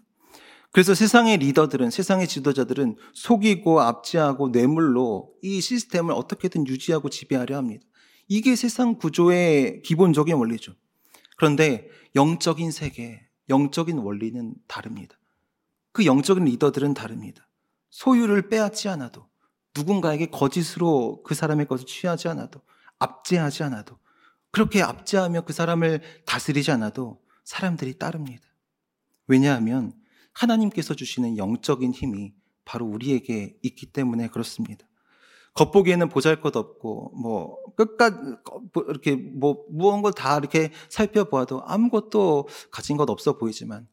그래서 0.71 0.93
세상의 0.93 1.37
리더들은, 1.37 1.89
세상의 1.89 2.27
지도자들은 2.27 2.95
속이고 3.13 3.81
압제하고 3.81 4.49
뇌물로 4.49 5.33
이 5.41 5.59
시스템을 5.59 6.13
어떻게든 6.13 6.67
유지하고 6.67 7.09
지배하려 7.09 7.57
합니다. 7.57 7.83
이게 8.27 8.55
세상 8.55 8.95
구조의 8.99 9.81
기본적인 9.81 10.35
원리죠. 10.35 10.75
그런데 11.37 11.87
영적인 12.15 12.69
세계, 12.69 13.21
영적인 13.49 13.97
원리는 13.97 14.53
다릅니다. 14.67 15.18
그 15.91 16.05
영적인 16.05 16.45
리더들은 16.45 16.93
다릅니다. 16.93 17.47
소유를 17.89 18.49
빼앗지 18.49 18.89
않아도 18.89 19.27
누군가에게 19.75 20.27
거짓으로 20.27 21.23
그 21.23 21.35
사람의 21.35 21.67
것을 21.67 21.85
취하지 21.85 22.27
않아도 22.27 22.61
압제하지 22.99 23.63
않아도 23.63 23.97
그렇게 24.51 24.81
압제하며 24.81 25.41
그 25.41 25.53
사람을 25.53 26.01
다스리지 26.25 26.71
않아도 26.71 27.21
사람들이 27.43 27.97
따릅니다. 27.97 28.47
왜냐하면 29.27 29.93
하나님께서 30.33 30.93
주시는 30.93 31.37
영적인 31.37 31.93
힘이 31.93 32.33
바로 32.65 32.85
우리에게 32.85 33.57
있기 33.61 33.87
때문에 33.87 34.27
그렇습니다. 34.27 34.85
겉보기에는 35.53 36.09
보잘 36.09 36.41
것 36.41 36.55
없고, 36.55 37.11
뭐, 37.19 37.57
끝까지, 37.75 38.15
뭐 38.73 38.83
이렇게, 38.87 39.15
뭐, 39.15 39.65
무언가 39.69 40.11
다 40.11 40.37
이렇게 40.37 40.71
살펴보아도 40.89 41.63
아무것도 41.65 42.47
가진 42.71 42.97
것 42.97 43.09
없어 43.09 43.37
보이지만 43.37 43.87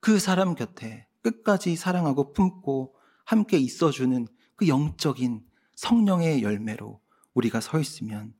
그 0.00 0.18
사람 0.18 0.54
곁에 0.54 1.06
끝까지 1.22 1.76
사랑하고 1.76 2.32
품고 2.32 2.94
함께 3.24 3.58
있어주는 3.58 4.26
그 4.56 4.68
영적인 4.68 5.44
성령의 5.76 6.42
열매로 6.42 7.00
우리가 7.34 7.60
서 7.60 7.80
있으면 7.80 8.34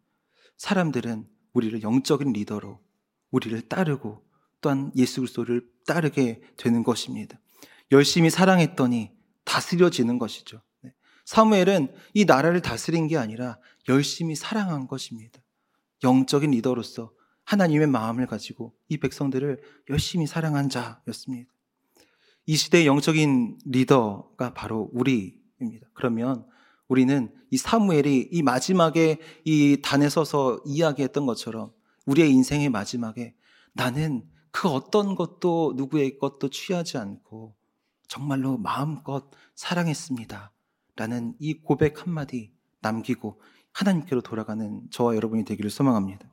사람들은 0.56 1.26
우리를 1.52 1.82
영적인 1.82 2.32
리더로 2.32 2.80
우리를 3.30 3.60
따르고 3.68 4.24
또한 4.60 4.92
예수 4.96 5.20
그리스도를 5.20 5.68
따르게 5.86 6.40
되는 6.56 6.82
것입니다. 6.82 7.38
열심히 7.90 8.30
사랑했더니 8.30 9.10
다스려지는 9.44 10.18
것이죠. 10.18 10.62
네. 10.82 10.92
사무엘은 11.24 11.94
이 12.14 12.24
나라를 12.24 12.62
다스린 12.62 13.08
게 13.08 13.16
아니라 13.16 13.58
열심히 13.88 14.34
사랑한 14.34 14.86
것입니다. 14.86 15.40
영적인 16.04 16.52
리더로서 16.52 17.12
하나님의 17.44 17.88
마음을 17.88 18.26
가지고 18.26 18.74
이 18.88 18.98
백성들을 18.98 19.60
열심히 19.90 20.26
사랑한 20.26 20.68
자였습니다. 20.68 21.52
이 22.46 22.56
시대의 22.56 22.86
영적인 22.86 23.58
리더가 23.64 24.54
바로 24.54 24.90
우리입니다. 24.92 25.88
그러면 25.94 26.46
우리는 26.88 27.32
이 27.50 27.56
사무엘이 27.56 28.28
이 28.32 28.42
마지막에 28.42 29.18
이 29.44 29.78
단에 29.82 30.08
서서 30.08 30.60
이야기했던 30.64 31.26
것처럼 31.26 31.72
우리의 32.06 32.30
인생의 32.30 32.68
마지막에 32.70 33.34
나는 33.72 34.24
그 34.50 34.68
어떤 34.68 35.14
것도 35.14 35.74
누구의 35.76 36.18
것도 36.18 36.50
취하지 36.50 36.98
않고 36.98 37.54
정말로 38.08 38.58
마음껏 38.58 39.30
사랑했습니다. 39.54 40.52
라는 40.96 41.34
이 41.38 41.54
고백 41.54 42.02
한마디 42.02 42.52
남기고 42.80 43.40
하나님께로 43.72 44.20
돌아가는 44.20 44.82
저와 44.90 45.16
여러분이 45.16 45.44
되기를 45.44 45.70
소망합니다. 45.70 46.31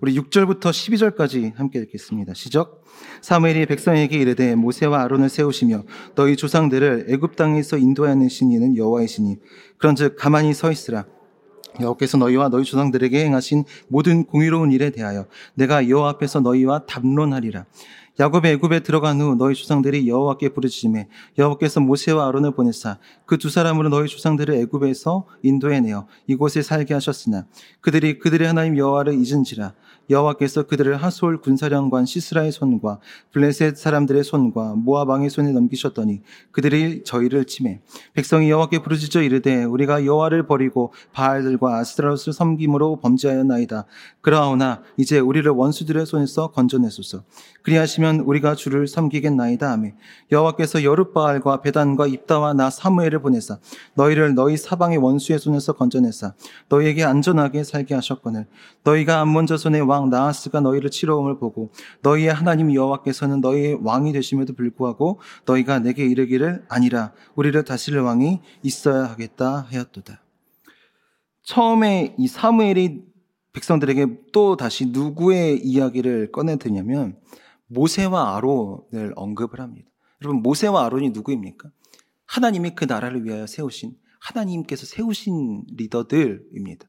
우리 0.00 0.14
6절부터 0.18 0.60
12절까지 0.60 1.54
함께 1.54 1.78
읽겠습니다. 1.80 2.34
시작. 2.34 2.82
사무엘이 3.20 3.66
백성에게 3.66 4.16
이르되 4.18 4.54
모세와 4.54 5.02
아론을 5.02 5.28
세우시며 5.28 5.84
너희 6.14 6.36
조상들을 6.36 7.06
애굽 7.08 7.36
땅에서 7.36 7.78
인도하는 7.78 8.28
신이는 8.28 8.76
여호와이시니 8.76 9.36
그런즉 9.78 10.16
가만히 10.16 10.54
서 10.54 10.70
있으라. 10.70 11.06
여호와께서 11.80 12.18
너희와 12.18 12.48
너희 12.48 12.64
조상들에게 12.64 13.24
행하신 13.24 13.64
모든 13.88 14.24
공의로운 14.24 14.72
일에 14.72 14.90
대하여 14.90 15.26
내가 15.54 15.88
여호와 15.88 16.10
앞에서 16.10 16.40
너희와 16.40 16.86
담론하리라. 16.86 17.66
야곱의 18.20 18.52
애굽에 18.54 18.80
들어간 18.80 19.20
후 19.20 19.34
너희 19.34 19.54
조상들이 19.54 20.08
여호와께 20.08 20.50
부르짖음에 20.50 21.08
여호와께서 21.38 21.80
모세와 21.80 22.28
아론을 22.28 22.50
보내사 22.52 22.98
그 23.24 23.36
두 23.46 23.50
사람으로 23.50 23.90
너희 23.90 24.08
조상들을 24.08 24.54
애굽에서 24.54 25.24
인도해내어 25.42 26.06
이곳에 26.26 26.62
살게 26.62 26.94
하셨으나 26.94 27.46
그들이 27.80 28.18
그들의 28.18 28.46
하나님 28.46 28.76
여호와를 28.76 29.14
잊은지라 29.14 29.72
여호와께서 30.08 30.64
그들을 30.64 30.96
하솔 30.96 31.40
군사령관 31.40 32.06
시스라의 32.06 32.52
손과 32.52 33.00
블레셋 33.32 33.76
사람들의 33.76 34.22
손과 34.24 34.74
모압 34.76 35.08
왕의 35.08 35.30
손에 35.30 35.52
넘기셨더니 35.52 36.22
그들이 36.52 37.02
저희를 37.04 37.44
침해 37.46 37.80
백성이 38.14 38.50
여호와께 38.50 38.80
부르짖어 38.80 39.22
이르되 39.22 39.64
우리가 39.64 40.04
여호와를 40.04 40.46
버리고 40.46 40.92
바알들과 41.12 41.78
아스트라롯을 41.78 42.32
섬김으로 42.32 43.00
범죄하였나이다. 43.00 43.84
그러하오나 44.20 44.82
이제 44.96 45.18
우리를 45.18 45.50
원수들의 45.50 46.06
손에서 46.06 46.48
건져내소서. 46.48 47.24
그리하시면 47.62 48.05
우리가 48.20 48.54
주를 48.54 48.86
섬기겠나이다 48.86 49.70
하며 49.70 49.90
여호와께서 50.32 50.84
여룻바알과 50.84 51.60
베단과 51.60 52.06
입다와 52.06 52.54
나 52.54 52.70
사무엘을 52.70 53.20
보내사 53.20 53.58
너희를 53.94 54.34
너희 54.34 54.56
사방의 54.56 54.98
원수의 54.98 55.38
손에서 55.38 55.72
건져내사 55.72 56.34
너희에게 56.68 57.04
안전하게 57.04 57.64
살게 57.64 57.94
하셨거늘 57.94 58.46
너희가 58.84 59.20
암몬 59.20 59.46
자손의 59.46 59.82
왕 59.82 60.10
나하스가 60.10 60.60
너희를 60.60 60.90
치러옴을 60.90 61.38
보고 61.38 61.70
너희의 62.02 62.32
하나님 62.32 62.72
여호와께서는 62.72 63.40
너희의 63.40 63.80
왕이 63.82 64.12
되심에도 64.12 64.54
불구하고 64.54 65.20
너희가 65.44 65.80
내게 65.80 66.04
이르기를 66.06 66.64
아니라 66.68 67.12
우리를 67.34 67.62
다스릴 67.64 68.00
왕이 68.00 68.40
있어야 68.62 69.04
하겠다 69.04 69.66
하였도다. 69.70 70.22
처음에 71.42 72.14
이 72.18 72.26
사무엘이 72.26 73.04
백성들에게 73.56 74.06
또 74.32 74.56
다시 74.56 74.86
누구의 74.86 75.60
이야기를 75.64 76.30
꺼내드냐면 76.30 77.16
모세와 77.66 78.36
아론을 78.36 79.12
언급을 79.16 79.60
합니다. 79.60 79.90
여러분 80.22 80.42
모세와 80.42 80.86
아론이 80.86 81.10
누구입니까? 81.10 81.70
하나님이 82.26 82.74
그 82.74 82.84
나라를 82.84 83.24
위하여 83.24 83.46
세우신 83.46 83.96
하나님께서 84.20 84.86
세우신 84.86 85.64
리더들입니다. 85.76 86.88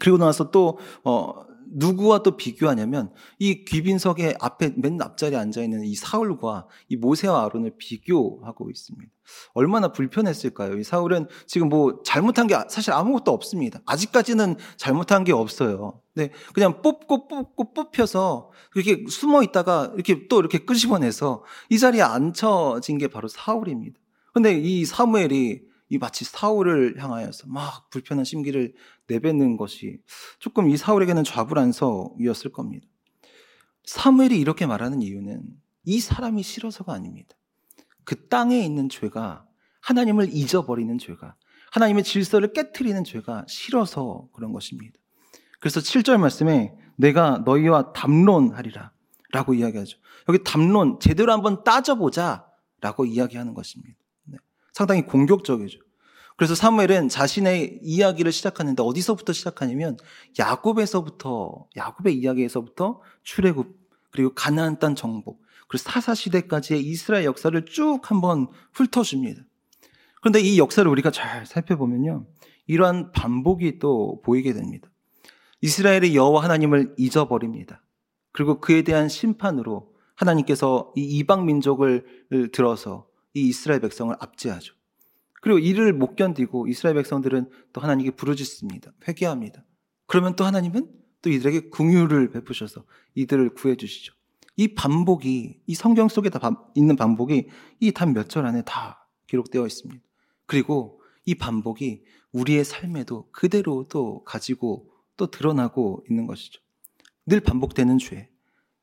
그리고 0.00 0.18
나서 0.18 0.50
또 0.50 0.78
어, 1.04 1.32
누구와 1.72 2.22
또 2.22 2.36
비교하냐면 2.36 3.12
이 3.38 3.64
귀빈석의 3.64 4.36
앞에 4.40 4.74
맨 4.76 5.00
앞자리에 5.00 5.38
앉아 5.38 5.62
있는 5.62 5.84
이 5.84 5.94
사울과 5.94 6.66
이 6.88 6.96
모세와 6.96 7.44
아론을 7.44 7.74
비교하고 7.78 8.70
있습니다. 8.70 9.10
얼마나 9.54 9.92
불편했을까요? 9.92 10.78
이 10.78 10.84
사울은 10.84 11.28
지금 11.46 11.68
뭐 11.68 12.00
잘못한 12.04 12.46
게 12.46 12.54
사실 12.68 12.92
아무것도 12.92 13.32
없습니다. 13.32 13.80
아직까지는 13.86 14.56
잘못한 14.76 15.24
게 15.24 15.32
없어요. 15.32 16.00
네, 16.14 16.30
그냥 16.52 16.82
뽑고 16.82 17.28
뽑고 17.28 17.74
뽑혀서 17.74 18.50
그렇게 18.70 19.04
숨어 19.08 19.42
있다가 19.42 19.92
이렇게 19.94 20.28
또 20.28 20.40
이렇게 20.40 20.58
끄집어내서 20.58 21.44
이 21.70 21.78
자리에 21.78 22.02
앉혀진 22.02 22.98
게 22.98 23.08
바로 23.08 23.28
사울입니다. 23.28 23.98
근데 24.32 24.52
이 24.58 24.84
사무엘이 24.84 25.62
이 25.90 25.98
마치 25.98 26.24
사울을 26.24 26.96
향하여서 26.98 27.46
막 27.48 27.88
불편한 27.90 28.24
심기를 28.24 28.74
내뱉는 29.08 29.56
것이 29.56 29.98
조금 30.38 30.68
이 30.70 30.76
사울에게는 30.76 31.24
좌불안석이었을 31.24 32.52
겁니다. 32.52 32.86
사무엘이 33.84 34.38
이렇게 34.38 34.66
말하는 34.66 35.02
이유는 35.02 35.42
이 35.84 36.00
사람이 36.00 36.42
싫어서가 36.42 36.92
아닙니다. 36.92 37.36
그 38.04 38.28
땅에 38.28 38.60
있는 38.60 38.88
죄가 38.88 39.46
하나님을 39.80 40.28
잊어버리는 40.32 40.96
죄가 40.98 41.36
하나님의 41.72 42.04
질서를 42.04 42.52
깨뜨리는 42.52 43.02
죄가 43.04 43.44
싫어서 43.48 44.28
그런 44.32 44.52
것입니다. 44.52 44.98
그래서 45.60 45.80
7절 45.80 46.18
말씀에 46.18 46.74
내가 46.96 47.42
너희와 47.44 47.92
담론하리라 47.92 48.92
라고 49.32 49.54
이야기하죠. 49.54 49.98
여기 50.28 50.42
담론 50.44 50.98
제대로 51.00 51.32
한번 51.32 51.64
따져보자 51.64 52.46
라고 52.80 53.04
이야기하는 53.04 53.54
것입니다. 53.54 53.98
네. 54.24 54.38
상당히 54.72 55.02
공격적이죠. 55.02 55.80
그래서 56.36 56.54
사무엘은 56.54 57.08
자신의 57.08 57.80
이야기를 57.82 58.32
시작하는데 58.32 58.82
어디서부터 58.82 59.32
시작하냐면 59.32 59.96
야곱에서부터 60.38 61.66
야곱의 61.76 62.16
이야기에서부터 62.18 63.00
출애굽 63.22 63.76
그리고 64.10 64.34
가나안 64.34 64.78
땅 64.78 64.94
정복 64.94 65.42
그리고 65.68 65.82
사사 65.82 66.14
시대까지의 66.14 66.82
이스라엘 66.82 67.24
역사를 67.24 67.64
쭉 67.66 68.00
한번 68.02 68.48
훑어줍니다. 68.72 69.42
그런데 70.20 70.40
이 70.40 70.58
역사를 70.58 70.88
우리가 70.90 71.10
잘 71.10 71.46
살펴보면요. 71.46 72.26
이러한 72.66 73.12
반복이 73.12 73.78
또 73.78 74.20
보이게 74.24 74.52
됩니다. 74.52 74.88
이스라엘의 75.60 76.16
여호와 76.16 76.42
하나님을 76.42 76.94
잊어버립니다. 76.98 77.82
그리고 78.32 78.60
그에 78.60 78.82
대한 78.82 79.08
심판으로 79.08 79.92
하나님께서 80.14 80.92
이 80.96 81.02
이방 81.18 81.46
민족을 81.46 82.04
들어서 82.52 83.06
이 83.34 83.48
이스라엘 83.48 83.80
백성을 83.80 84.14
압제하죠. 84.18 84.74
그리고 85.44 85.58
이를 85.58 85.92
못 85.92 86.16
견디고 86.16 86.68
이스라엘 86.68 86.96
백성들은 86.96 87.50
또 87.74 87.82
하나님께 87.82 88.12
부르짖습니다. 88.12 88.92
회개합니다. 89.06 89.62
그러면 90.06 90.36
또 90.36 90.44
하나님은 90.46 90.88
또 91.20 91.28
이들에게 91.28 91.68
궁유를 91.68 92.30
베푸셔서 92.30 92.84
이들을 93.14 93.50
구해 93.52 93.76
주시죠. 93.76 94.14
이 94.56 94.68
반복이 94.74 95.60
이 95.66 95.74
성경 95.74 96.08
속에 96.08 96.30
다 96.30 96.40
있는 96.74 96.96
반복이 96.96 97.48
이 97.80 97.92
단 97.92 98.14
몇 98.14 98.28
절 98.30 98.46
안에 98.46 98.62
다 98.62 99.06
기록되어 99.26 99.66
있습니다. 99.66 100.02
그리고 100.46 101.02
이 101.26 101.34
반복이 101.34 102.04
우리의 102.32 102.64
삶에도 102.64 103.28
그대로 103.30 103.86
또 103.90 104.24
가지고 104.24 104.88
또 105.18 105.30
드러나고 105.30 106.04
있는 106.08 106.26
것이죠. 106.26 106.62
늘 107.26 107.40
반복되는 107.40 107.98
죄. 107.98 108.30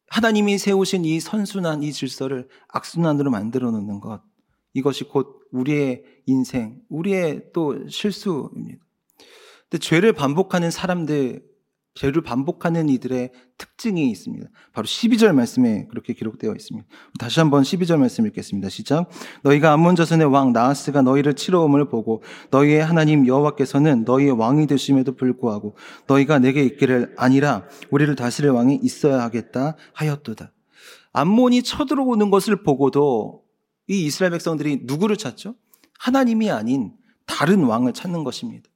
하나님이 0.10 0.60
세우신 0.60 1.06
이 1.06 1.20
선순환 1.20 1.82
이 1.82 1.92
질서를 1.92 2.48
악순환으로 2.68 3.32
만들어 3.32 3.72
놓는 3.72 4.00
것. 4.00 4.22
이것이 4.74 5.06
곧 5.06 5.42
우리의 5.52 6.04
인생, 6.26 6.82
우리의 6.90 7.52
또 7.54 7.88
실수입니다. 7.88 8.84
근데 9.70 9.80
죄를 9.80 10.14
반복하는 10.14 10.72
사람들, 10.72 11.44
죄를 11.94 12.22
반복하는 12.22 12.88
이들의 12.88 13.32
특징이 13.58 14.10
있습니다. 14.10 14.48
바로 14.72 14.86
12절 14.86 15.34
말씀에 15.34 15.88
그렇게 15.90 16.14
기록되어 16.14 16.54
있습니다. 16.56 16.88
다시 17.20 17.40
한번 17.42 17.64
12절 17.64 17.98
말씀 17.98 18.26
읽겠습니다. 18.28 18.70
시작. 18.70 19.10
너희가 19.44 19.74
암몬 19.74 19.98
자손의 19.98 20.28
왕 20.28 20.54
나하스가 20.54 21.02
너희를 21.02 21.36
치러옴을 21.36 21.90
보고 21.90 22.24
너희의 22.50 22.84
하나님 22.84 23.28
여호와께서는 23.28 24.06
너희의 24.06 24.32
왕이 24.32 24.68
되심에도 24.68 25.16
불구하고 25.16 25.76
너희가 26.08 26.40
내게 26.40 26.64
있기를 26.64 27.14
아니라 27.18 27.66
우리를 27.90 28.16
다스릴 28.16 28.52
왕이 28.52 28.80
있어야 28.82 29.22
하겠다 29.22 29.76
하였도다. 29.94 30.54
암몬이 31.14 31.64
쳐들어오는 31.64 32.30
것을 32.30 32.64
보고도 32.64 33.41
이 33.92 34.06
이스라엘 34.06 34.32
백성들이 34.32 34.84
누구를 34.84 35.18
찾죠? 35.18 35.56
하나님이 36.00 36.50
아닌 36.50 36.94
다른 37.26 37.66
왕을 37.66 37.92
찾는 37.92 38.24
것입니다. 38.24 38.70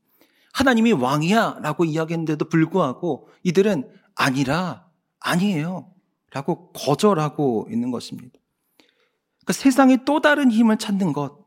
하나님이 0.52 0.92
왕이야 0.92 1.60
라고 1.62 1.86
이야기했는데도 1.86 2.50
불구하고 2.50 3.30
이들은 3.44 3.90
아니라, 4.14 4.88
아니에요. 5.22 5.90
라고 6.32 6.70
거절하고 6.74 7.70
있는 7.72 7.92
것입니다. 7.92 8.38
그러니까 9.40 9.54
세상의 9.54 10.00
또 10.06 10.20
다른 10.20 10.52
힘을 10.52 10.78
찾는 10.78 11.14
것, 11.14 11.46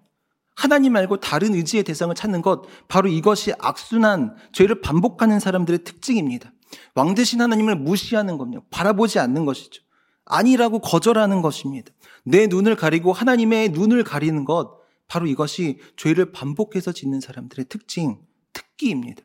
하나님 0.56 0.94
말고 0.94 1.18
다른 1.18 1.54
의지의 1.54 1.84
대상을 1.84 2.14
찾는 2.14 2.40
것, 2.40 2.62
바로 2.88 3.08
이것이 3.08 3.52
악순한 3.58 4.36
죄를 4.52 4.80
반복하는 4.80 5.40
사람들의 5.40 5.84
특징입니다. 5.84 6.52
왕 6.94 7.14
대신 7.14 7.42
하나님을 7.42 7.76
무시하는 7.76 8.38
겁니다. 8.38 8.62
바라보지 8.70 9.18
않는 9.18 9.44
것이죠. 9.44 9.82
아니라고 10.24 10.78
거절하는 10.78 11.42
것입니다. 11.42 11.92
내 12.28 12.46
눈을 12.46 12.76
가리고 12.76 13.14
하나님의 13.14 13.70
눈을 13.70 14.04
가리는 14.04 14.44
것, 14.44 14.78
바로 15.06 15.26
이것이 15.26 15.78
죄를 15.96 16.30
반복해서 16.30 16.92
짓는 16.92 17.20
사람들의 17.20 17.66
특징, 17.70 18.20
특기입니다. 18.52 19.22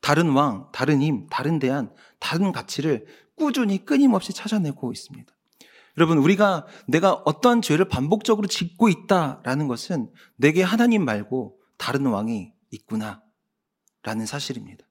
다른 0.00 0.30
왕, 0.30 0.68
다른 0.72 1.02
힘, 1.02 1.26
다른 1.28 1.58
대안, 1.58 1.92
다른 2.20 2.52
가치를 2.52 3.06
꾸준히 3.34 3.84
끊임없이 3.84 4.32
찾아내고 4.32 4.92
있습니다. 4.92 5.32
여러분, 5.98 6.18
우리가 6.18 6.66
내가 6.86 7.14
어떠한 7.14 7.62
죄를 7.62 7.88
반복적으로 7.88 8.46
짓고 8.46 8.88
있다라는 8.88 9.66
것은 9.66 10.12
내게 10.36 10.62
하나님 10.62 11.04
말고 11.04 11.58
다른 11.78 12.06
왕이 12.06 12.52
있구나. 12.70 13.22
라는 14.02 14.24
사실입니다. 14.24 14.86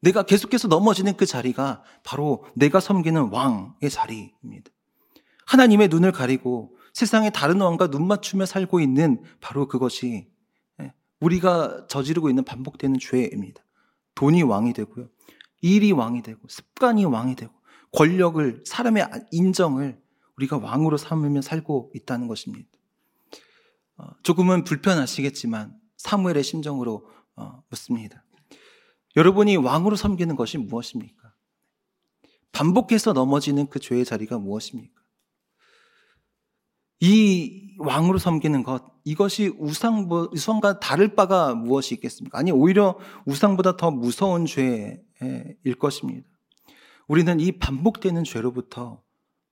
내가 0.00 0.22
계속해서 0.22 0.68
넘어지는 0.68 1.16
그 1.16 1.26
자리가 1.26 1.82
바로 2.04 2.44
내가 2.54 2.78
섬기는 2.80 3.30
왕의 3.30 3.90
자리입니다. 3.90 4.70
하나님의 5.46 5.88
눈을 5.88 6.12
가리고 6.12 6.76
세상의 6.92 7.32
다른 7.32 7.60
왕과 7.60 7.88
눈 7.88 8.06
맞추며 8.06 8.46
살고 8.46 8.80
있는 8.80 9.22
바로 9.40 9.66
그것이 9.66 10.28
예, 10.80 10.92
우리가 11.20 11.86
저지르고 11.88 12.28
있는 12.28 12.44
반복되는 12.44 12.98
죄입니다. 12.98 13.64
돈이 14.14 14.42
왕이 14.42 14.72
되고요. 14.74 15.08
일이 15.62 15.92
왕이 15.92 16.22
되고 16.22 16.40
습관이 16.48 17.04
왕이 17.04 17.36
되고 17.36 17.52
권력을 17.92 18.62
사람의 18.66 19.08
인정을 19.30 20.00
우리가 20.36 20.58
왕으로 20.58 20.96
삼으며 20.96 21.42
살고 21.42 21.92
있다는 21.94 22.26
것입니다. 22.28 22.68
어, 23.96 24.06
조금은 24.22 24.64
불편하시겠지만 24.64 25.78
사무엘의 25.96 26.42
심정으로 26.42 27.08
어, 27.36 27.62
묻습니다. 27.68 28.24
여러분이 29.16 29.56
왕으로 29.56 29.96
섬기는 29.96 30.36
것이 30.36 30.58
무엇입니까? 30.58 31.34
반복해서 32.52 33.12
넘어지는 33.12 33.68
그 33.68 33.78
죄의 33.78 34.04
자리가 34.04 34.38
무엇입니까? 34.38 35.01
이 37.04 37.74
왕으로 37.78 38.18
섬기는 38.18 38.62
것, 38.62 38.84
이것이 39.02 39.52
우상, 39.58 40.08
우상과 40.08 40.78
다를 40.78 41.16
바가 41.16 41.52
무엇이 41.52 41.96
있겠습니까? 41.96 42.38
아니, 42.38 42.52
오히려 42.52 42.96
우상보다 43.26 43.76
더 43.76 43.90
무서운 43.90 44.46
죄일 44.46 45.02
것입니다. 45.80 46.28
우리는 47.08 47.40
이 47.40 47.58
반복되는 47.58 48.22
죄로부터 48.22 49.02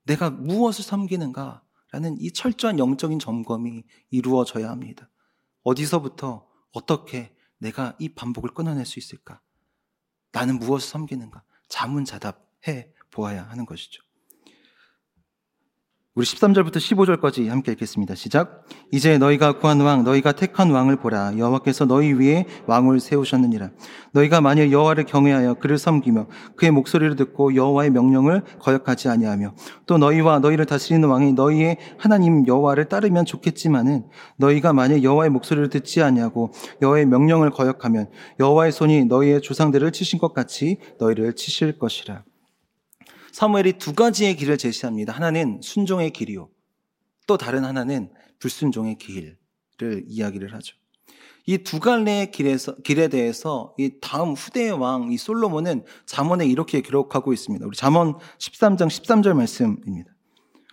내가 0.04 0.30
무엇을 0.30 0.84
섬기는가? 0.84 1.64
라는 1.90 2.16
이 2.20 2.30
철저한 2.30 2.78
영적인 2.78 3.18
점검이 3.18 3.82
이루어져야 4.10 4.70
합니다. 4.70 5.10
어디서부터 5.64 6.46
어떻게 6.72 7.34
내가 7.58 7.96
이 7.98 8.10
반복을 8.10 8.54
끊어낼 8.54 8.86
수 8.86 9.00
있을까? 9.00 9.40
나는 10.30 10.60
무엇을 10.60 10.88
섬기는가? 10.88 11.42
자문자답해 11.68 12.92
보아야 13.10 13.42
하는 13.42 13.66
것이죠. 13.66 14.04
우리 16.16 16.26
13절부터 16.26 16.78
15절까지 16.78 17.46
함께 17.46 17.70
읽겠습니다. 17.70 18.16
시작. 18.16 18.64
이제 18.90 19.16
너희가 19.16 19.60
구한 19.60 19.78
왕, 19.78 20.02
너희가 20.02 20.32
택한 20.32 20.72
왕을 20.72 20.96
보라. 20.96 21.38
여호와께서 21.38 21.84
너희 21.84 22.12
위에 22.12 22.46
왕을 22.66 22.98
세우셨느니라. 22.98 23.70
너희가 24.12 24.40
만일 24.40 24.72
여호와를 24.72 25.04
경외하여 25.04 25.54
그를 25.54 25.78
섬기며 25.78 26.26
그의 26.56 26.72
목소리를 26.72 27.14
듣고 27.14 27.54
여호와의 27.54 27.90
명령을 27.90 28.42
거역하지 28.58 29.08
아니하며 29.08 29.54
또 29.86 29.98
너희와 29.98 30.40
너희를 30.40 30.66
다스리는 30.66 31.08
왕이 31.08 31.34
너희의 31.34 31.76
하나님 31.96 32.44
여호와를 32.44 32.86
따르면 32.86 33.24
좋겠지만은 33.24 34.06
너희가 34.36 34.72
만일 34.72 35.04
여호와의 35.04 35.30
목소리를 35.30 35.70
듣지 35.70 36.02
아니하고 36.02 36.50
여호와의 36.82 37.06
명령을 37.06 37.50
거역하면 37.50 38.10
여호와의 38.40 38.72
손이 38.72 39.04
너희의 39.04 39.42
조상들을 39.42 39.92
치신 39.92 40.18
것 40.18 40.34
같이 40.34 40.78
너희를 40.98 41.36
치실 41.36 41.78
것이라. 41.78 42.24
사무엘이 43.32 43.74
두 43.74 43.94
가지의 43.94 44.36
길을 44.36 44.58
제시합니다. 44.58 45.12
하나는 45.12 45.60
순종의 45.62 46.10
길이요. 46.10 46.48
또 47.26 47.36
다른 47.36 47.64
하나는 47.64 48.10
불순종의 48.38 48.98
길을 48.98 49.36
이야기를 50.06 50.54
하죠. 50.54 50.76
이 51.46 51.58
두 51.58 51.80
갈래의 51.80 52.30
길에서, 52.30 52.74
길에 52.76 53.08
대해서 53.08 53.74
이 53.78 53.90
다음 54.00 54.32
후대의 54.32 54.72
왕, 54.72 55.10
이 55.10 55.16
솔로몬은 55.16 55.84
잠언에 56.06 56.46
이렇게 56.46 56.80
기록하고 56.80 57.32
있습니다. 57.32 57.66
우리 57.66 57.76
잠언 57.76 58.18
13장 58.38 58.86
13절 58.86 59.32
말씀입니다. 59.34 60.12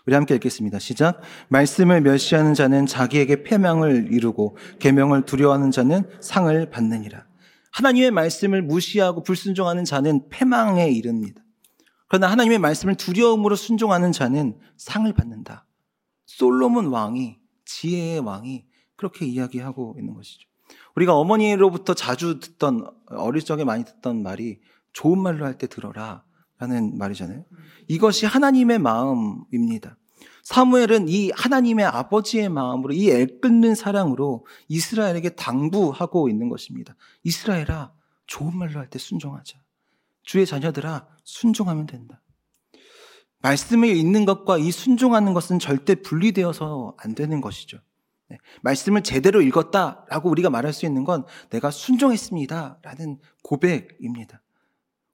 우리 0.05 0.15
함께 0.15 0.35
읽겠습니다. 0.35 0.79
시작. 0.79 1.21
말씀을 1.49 2.01
멸시하는 2.01 2.53
자는 2.53 2.85
자기에게 2.85 3.43
패망을 3.43 4.09
이루고 4.11 4.55
계명을 4.79 5.25
두려워하는 5.25 5.71
자는 5.71 6.03
상을 6.21 6.69
받느니라. 6.69 7.25
하나님의 7.71 8.11
말씀을 8.11 8.61
무시하고 8.61 9.23
불순종하는 9.23 9.83
자는 9.83 10.29
패망에 10.29 10.89
이릅니다. 10.89 11.41
그러나 12.07 12.31
하나님의 12.31 12.59
말씀을 12.59 12.95
두려움으로 12.95 13.55
순종하는 13.55 14.11
자는 14.11 14.59
상을 14.77 15.11
받는다. 15.13 15.65
솔로몬 16.25 16.87
왕이, 16.87 17.37
지혜의 17.65 18.19
왕이 18.19 18.65
그렇게 18.95 19.25
이야기하고 19.25 19.95
있는 19.99 20.13
것이죠. 20.13 20.47
우리가 20.95 21.15
어머니로부터 21.15 21.93
자주 21.93 22.39
듣던, 22.39 22.89
어릴 23.07 23.43
적에 23.43 23.63
많이 23.63 23.85
듣던 23.85 24.23
말이 24.23 24.59
좋은 24.93 25.19
말로 25.19 25.45
할 25.45 25.57
때 25.57 25.67
들어라. 25.67 26.23
라는 26.59 26.97
말이잖아요. 26.97 27.45
이것이 27.87 28.25
하나님의 28.25 28.79
마음입니다. 28.79 29.95
사무엘은 30.41 31.07
이 31.07 31.29
하나님의 31.35 31.85
아버지의 31.85 32.49
마음으로 32.49 32.93
이 32.95 33.11
애끓는 33.11 33.75
사랑으로 33.75 34.47
이스라엘에게 34.67 35.35
당부하고 35.35 36.29
있는 36.29 36.49
것입니다. 36.49 36.95
이스라엘아, 37.23 37.93
좋은 38.25 38.57
말로 38.57 38.79
할 38.79 38.89
때 38.89 38.97
순종하자. 38.97 39.59
주의 40.23 40.45
자녀들아 40.47 41.07
순종하면 41.27 41.87
된다. 41.87 42.21
말씀을 43.39 43.89
읽는 43.89 44.25
것과 44.25 44.57
이 44.57 44.71
순종하는 44.71 45.33
것은 45.33 45.59
절대 45.59 45.95
분리되어서 45.95 46.95
안 46.97 47.15
되는 47.15 47.41
것이죠. 47.41 47.79
네. 48.29 48.37
말씀을 48.61 49.03
제대로 49.03 49.41
읽었다라고 49.41 50.29
우리가 50.29 50.49
말할 50.49 50.73
수 50.73 50.85
있는 50.85 51.03
건 51.03 51.25
내가 51.49 51.69
순종했습니다라는 51.69 53.19
고백입니다. 53.43 54.41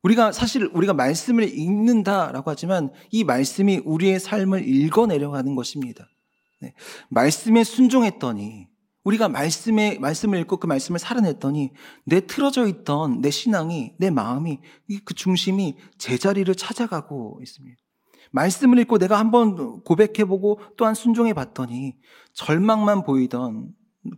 우리가 0.03 0.31
사실 0.31 0.69
우리가 0.73 0.93
말씀을 0.93 1.49
읽는다라고 1.49 2.49
하지만 2.49 2.91
이 3.11 3.23
말씀이 3.23 3.81
우리의 3.83 4.19
삶을 4.19 4.67
읽어내려가는 4.67 5.55
것입니다. 5.55 6.07
네. 6.61 6.73
말씀에 7.09 7.63
순종했더니 7.63 8.67
우리가 9.03 9.27
말씀에, 9.29 9.99
말씀을 9.99 10.39
읽고 10.41 10.57
그 10.57 10.67
말씀을 10.67 10.99
살아냈더니 10.99 11.71
내 12.05 12.25
틀어져 12.25 12.67
있던 12.67 13.21
내 13.21 13.29
신앙이, 13.29 13.95
내 13.97 14.09
마음이, 14.09 14.59
그 15.03 15.13
중심이 15.13 15.77
제자리를 15.97 16.53
찾아가고 16.55 17.39
있습니다. 17.41 17.77
말씀을 18.31 18.79
읽고 18.79 18.97
내가 18.97 19.19
한번 19.19 19.83
고백해보고 19.83 20.59
또한 20.77 20.95
순종해 20.95 21.33
봤더니 21.33 21.97
절망만 22.33 23.03
보이던 23.03 23.73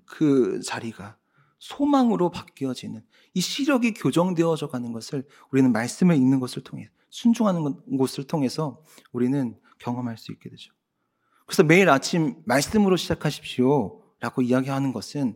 그 0.06 0.62
자리가 0.62 1.18
소망으로 1.60 2.30
바뀌어지는 2.30 3.04
이 3.34 3.42
시력이 3.42 3.94
교정되어져 3.96 4.70
가는 4.70 4.92
것을 4.94 5.28
우리는 5.52 5.72
말씀을 5.72 6.16
읽는 6.16 6.40
것을 6.40 6.64
통해 6.64 6.90
순종하는 7.10 7.98
것을 7.98 8.26
통해서 8.26 8.82
우리는 9.12 9.58
경험할 9.80 10.18
수 10.18 10.32
있게 10.32 10.50
되죠. 10.50 10.72
그래서 11.46 11.64
매일 11.64 11.90
아침 11.90 12.36
말씀으로 12.46 12.96
시작하십시오. 12.96 14.05
라고 14.20 14.42
이야기하는 14.42 14.94
것은 14.94 15.36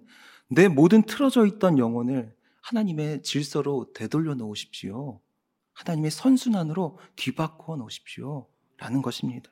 내 0.50 0.68
모든 0.68 1.04
틀어져 1.04 1.46
있던 1.46 1.78
영혼을 1.78 2.34
하나님의 2.62 3.24
질서로 3.24 3.92
되돌려 3.94 4.36
놓으십시오. 4.36 5.20
하나님의 5.74 6.12
선순환으로 6.12 6.98
뒤바꿔 7.16 7.78
놓으십시오. 7.78 8.48
라는 8.78 9.02
것입니다. 9.02 9.52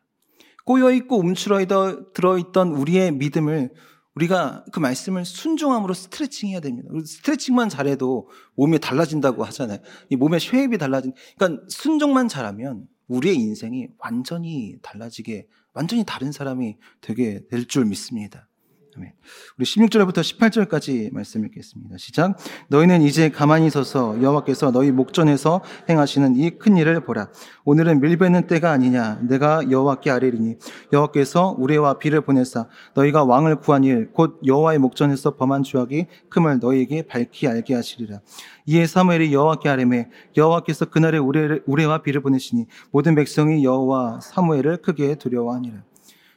꼬여있고 0.65 1.17
움츠러 1.17 1.65
들어 2.13 2.37
있던 2.37 2.71
우리의 2.71 3.11
믿음을 3.13 3.73
우리가 4.15 4.65
그 4.73 4.79
말씀을 4.79 5.25
순종함으로 5.25 5.93
스트레칭 5.93 6.49
해야 6.49 6.59
됩니다. 6.59 6.89
스트레칭만 7.05 7.69
잘해도 7.69 8.29
몸이 8.55 8.79
달라진다고 8.79 9.43
하잖아요. 9.45 9.79
이 10.09 10.15
몸의 10.15 10.39
shape이 10.39 10.77
달라진, 10.79 11.13
그러니까 11.37 11.63
순종만 11.69 12.27
잘하면 12.27 12.87
우리의 13.07 13.35
인생이 13.35 13.89
완전히 13.99 14.75
달라지게, 14.81 15.47
완전히 15.73 16.03
다른 16.03 16.31
사람이 16.31 16.77
되게 16.99 17.45
될 17.47 17.65
줄 17.67 17.85
믿습니다. 17.85 18.49
아멘. 18.97 19.11
우리 19.59 19.65
16절부터 19.65 20.21
18절까지 20.21 21.13
말씀 21.13 21.45
읽겠습니다. 21.45 21.97
시작. 21.99 22.35
너희는 22.69 23.03
이제 23.03 23.29
가만히 23.29 23.69
서서 23.69 24.19
여호와께서 24.23 24.71
너희 24.71 24.91
목전에서 24.91 25.61
행하시는 25.87 26.35
이 26.35 26.57
큰 26.57 26.77
일을 26.77 27.01
보라. 27.01 27.29
오늘은 27.65 28.01
밀베는 28.01 28.47
때가 28.47 28.71
아니냐. 28.71 29.19
내가 29.21 29.69
여호와께 29.69 30.09
아뢰리니 30.09 30.55
여호와께서 30.91 31.55
우레와 31.59 31.99
비를 31.99 32.21
보내사 32.21 32.67
너희가 32.95 33.23
왕을 33.23 33.57
구한 33.57 33.83
일 33.83 34.11
곧 34.13 34.39
여호와의 34.45 34.79
목전에서 34.79 35.35
범한 35.35 35.61
죄악이 35.63 36.07
큼을 36.29 36.59
너희에게 36.59 37.03
밝히 37.03 37.47
알게 37.47 37.75
하시리라. 37.75 38.21
이에 38.65 38.87
사무엘이 38.87 39.31
여호와께 39.31 39.69
아뢰매 39.69 40.09
여호와께서 40.35 40.85
그날에 40.85 41.19
우레, 41.19 41.59
우레와 41.67 42.01
비를 42.01 42.21
보내시니 42.21 42.65
모든 42.91 43.13
백성이 43.13 43.63
여호와 43.63 44.21
사무엘을 44.21 44.77
크게 44.77 45.15
두려워하니라. 45.15 45.83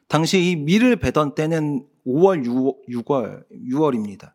당시 0.08 0.50
이 0.50 0.56
밀을 0.56 0.96
베던 0.96 1.36
때는 1.36 1.84
5월, 2.06 2.44
6, 2.88 3.10
월 3.10 3.44
6월입니다. 3.52 4.32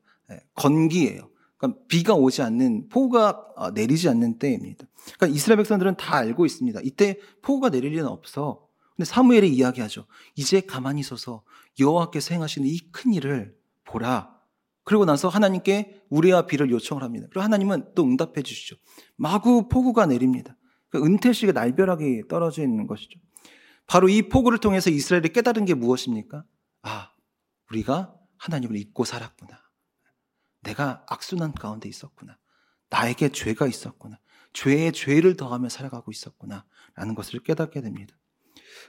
건기예요. 0.55 1.29
그러니까 1.57 1.81
비가 1.87 2.13
오지 2.13 2.41
않는 2.41 2.89
폭우가 2.89 3.45
어, 3.55 3.71
내리지 3.71 4.09
않는 4.09 4.37
때입니다. 4.39 4.85
그러니까 5.15 5.27
이스라엘 5.35 5.57
백성들은 5.57 5.95
다 5.97 6.15
알고 6.17 6.45
있습니다. 6.45 6.79
이때 6.83 7.19
폭우가 7.41 7.69
내릴 7.69 7.93
일은 7.93 8.07
없어. 8.07 8.67
근데 8.95 9.05
사무엘이 9.05 9.53
이야기하죠. 9.53 10.05
이제 10.35 10.61
가만히 10.61 11.03
서서 11.03 11.43
여호와께서 11.79 12.33
행하시는 12.33 12.67
이 12.67 12.79
큰 12.91 13.13
일을 13.13 13.55
보라. 13.83 14.33
그리고 14.83 15.05
나서 15.05 15.27
하나님께 15.29 16.01
우리와 16.09 16.45
비를 16.45 16.69
요청을 16.69 17.03
합니다. 17.03 17.27
그리고 17.29 17.43
하나님은 17.43 17.93
또 17.95 18.03
응답해 18.03 18.43
주시죠. 18.43 18.75
마구 19.15 19.67
폭우가 19.67 20.05
내립니다. 20.05 20.55
그 20.89 21.03
은퇴식이 21.03 21.53
날벼락이 21.53 22.23
떨어져 22.29 22.61
있는 22.61 22.87
것이죠. 22.87 23.19
바로 23.87 24.09
이 24.09 24.23
폭우를 24.29 24.59
통해서 24.59 24.89
이스라엘이 24.89 25.29
깨달은 25.29 25.65
게 25.65 25.73
무엇입니까? 25.73 26.43
아, 26.83 27.09
우리가 27.71 28.13
하나님을 28.37 28.75
잊고 28.77 29.05
살았구나. 29.05 29.59
내가 30.61 31.03
악순환 31.07 31.53
가운데 31.53 31.87
있었구나. 31.89 32.37
나에게 32.89 33.29
죄가 33.29 33.67
있었구나. 33.67 34.19
죄에 34.53 34.91
죄를 34.91 35.35
더하며 35.35 35.69
살아가고 35.69 36.11
있었구나. 36.11 36.65
라는 36.95 37.15
것을 37.15 37.41
깨닫게 37.41 37.81
됩니다. 37.81 38.15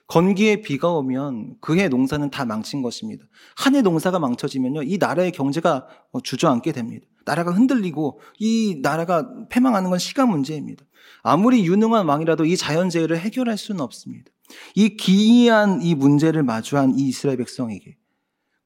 건기에 0.09 0.63
비가 0.63 0.91
오면 0.91 1.57
그해 1.61 1.89
농사는 1.89 2.29
다 2.31 2.45
망친 2.45 2.83
것입니다. 2.83 3.25
한 3.57 3.75
해 3.75 3.83
농사가 3.83 4.19
망쳐지면요, 4.19 4.83
이 4.85 4.99
나라의 4.99 5.33
경제가 5.33 5.87
어, 6.13 6.21
주저앉게 6.21 6.73
됩니다. 6.73 7.07
나라가 7.25 7.51
흔들리고 7.53 8.21
이 8.39 8.79
나라가 8.83 9.29
패망하는 9.49 9.91
건 9.91 9.99
시간 9.99 10.29
문제입니다. 10.31 10.85
아무리 11.23 11.67
유능한 11.67 12.07
왕이라도 12.07 12.45
이 12.45 12.57
자연재해를 12.57 13.19
해결할 13.19 13.59
수는 13.59 13.81
없습니다. 13.81 14.31
이 14.77 14.97
기이한 14.97 15.83
이 15.83 15.95
문제를 15.95 16.45
마주한 16.45 16.97
이 16.99 17.09
이스라엘 17.09 17.39
백성에게 17.39 17.96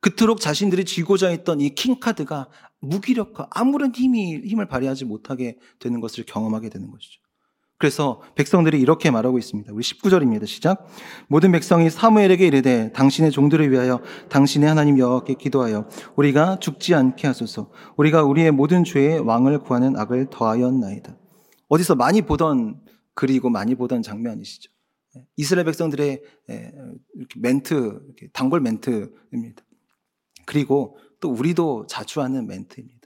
그토록 0.01 0.41
자신들이 0.41 0.85
쥐고자 0.85 1.29
했던 1.29 1.61
이 1.61 1.71
킹카드가 1.71 2.49
무기력화, 2.81 3.49
아무런 3.51 3.95
힘이, 3.95 4.39
힘을 4.39 4.67
발휘하지 4.67 5.05
못하게 5.05 5.59
되는 5.79 6.01
것을 6.01 6.25
경험하게 6.25 6.71
되는 6.71 6.91
것이죠. 6.91 7.21
그래서 7.77 8.21
백성들이 8.35 8.79
이렇게 8.79 9.11
말하고 9.11 9.39
있습니다. 9.39 9.73
우리 9.73 9.83
19절입니다. 9.83 10.47
시작. 10.47 10.87
모든 11.29 11.51
백성이 11.51 11.89
사무엘에게 11.89 12.47
이르되 12.47 12.93
당신의 12.93 13.31
종들을 13.31 13.71
위하여 13.71 14.03
당신의 14.29 14.69
하나님 14.69 14.99
여호와께 14.99 15.35
기도하여 15.35 15.89
우리가 16.15 16.59
죽지 16.59 16.95
않게 16.95 17.27
하소서. 17.27 17.71
우리가 17.97 18.23
우리의 18.25 18.51
모든 18.51 18.85
죄에 18.85 19.17
왕을 19.17 19.61
구하는 19.61 19.97
악을 19.97 20.29
더하였나이다. 20.31 21.17
어디서 21.69 21.95
많이 21.95 22.21
보던 22.21 22.83
글이고 23.15 23.49
많이 23.49 23.75
보던 23.75 24.03
장면이시죠. 24.03 24.71
이스라엘 25.37 25.65
백성들의 25.65 26.23
멘트, 27.37 28.01
단골 28.35 28.61
멘트입니다. 28.61 29.63
그리고 30.51 30.97
또 31.21 31.31
우리도 31.31 31.87
자주 31.89 32.21
하는 32.21 32.49
멘트입니다. 32.49 32.99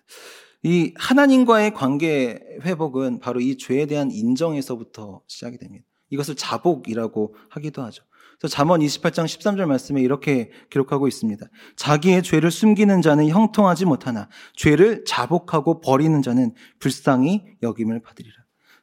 이 0.63 0.95
하나님과의 0.97 1.75
관계 1.75 2.41
회복은 2.63 3.21
바로 3.21 3.39
이 3.39 3.59
죄에 3.59 3.85
대한 3.85 4.11
인정에서부터 4.11 5.21
시작이 5.27 5.59
됩니다. 5.59 5.85
이것을 6.09 6.37
자복이라고 6.37 7.35
하기도 7.51 7.83
하죠. 7.83 8.03
그래서 8.39 8.57
잠언 8.57 8.81
28장 8.81 9.27
13절 9.27 9.67
말씀에 9.67 10.01
이렇게 10.01 10.53
기록하고 10.71 11.07
있습니다. 11.07 11.45
자기의 11.77 12.23
죄를 12.23 12.51
숨기는 12.51 13.03
자는 13.03 13.29
형통하지 13.29 13.85
못하나 13.85 14.31
죄를 14.57 15.05
자복하고 15.05 15.83
버리는 15.83 16.23
자는 16.23 16.55
불쌍히 16.79 17.45
여김을 17.63 18.01
받으리라. 18.01 18.37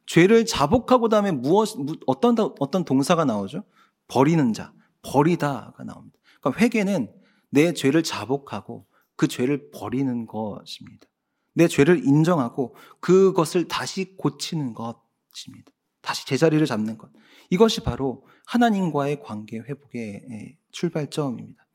죄를 0.05 0.45
자복하고 0.45 1.09
다음에 1.09 1.31
무엇 1.31 1.69
어떤 2.05 2.35
어떤 2.59 2.85
동사가 2.85 3.25
나오죠? 3.25 3.63
버리는 4.07 4.53
자, 4.53 4.71
버리다가 5.01 5.83
나옵니다. 5.83 6.19
그러니까 6.41 6.61
회개는 6.61 7.20
내 7.51 7.73
죄를 7.73 8.01
자복하고 8.01 8.87
그 9.15 9.27
죄를 9.27 9.69
버리는 9.71 10.25
것입니다. 10.25 11.07
내 11.53 11.67
죄를 11.67 12.05
인정하고 12.07 12.75
그것을 12.99 13.67
다시 13.67 14.15
고치는 14.17 14.73
것입니다. 14.73 15.71
다시 16.01 16.25
제자리를 16.25 16.65
잡는 16.65 16.97
것. 16.97 17.11
이것이 17.49 17.81
바로 17.81 18.25
하나님과의 18.47 19.21
관계 19.21 19.59
회복의 19.59 20.57
출발점입니다. 20.71 21.65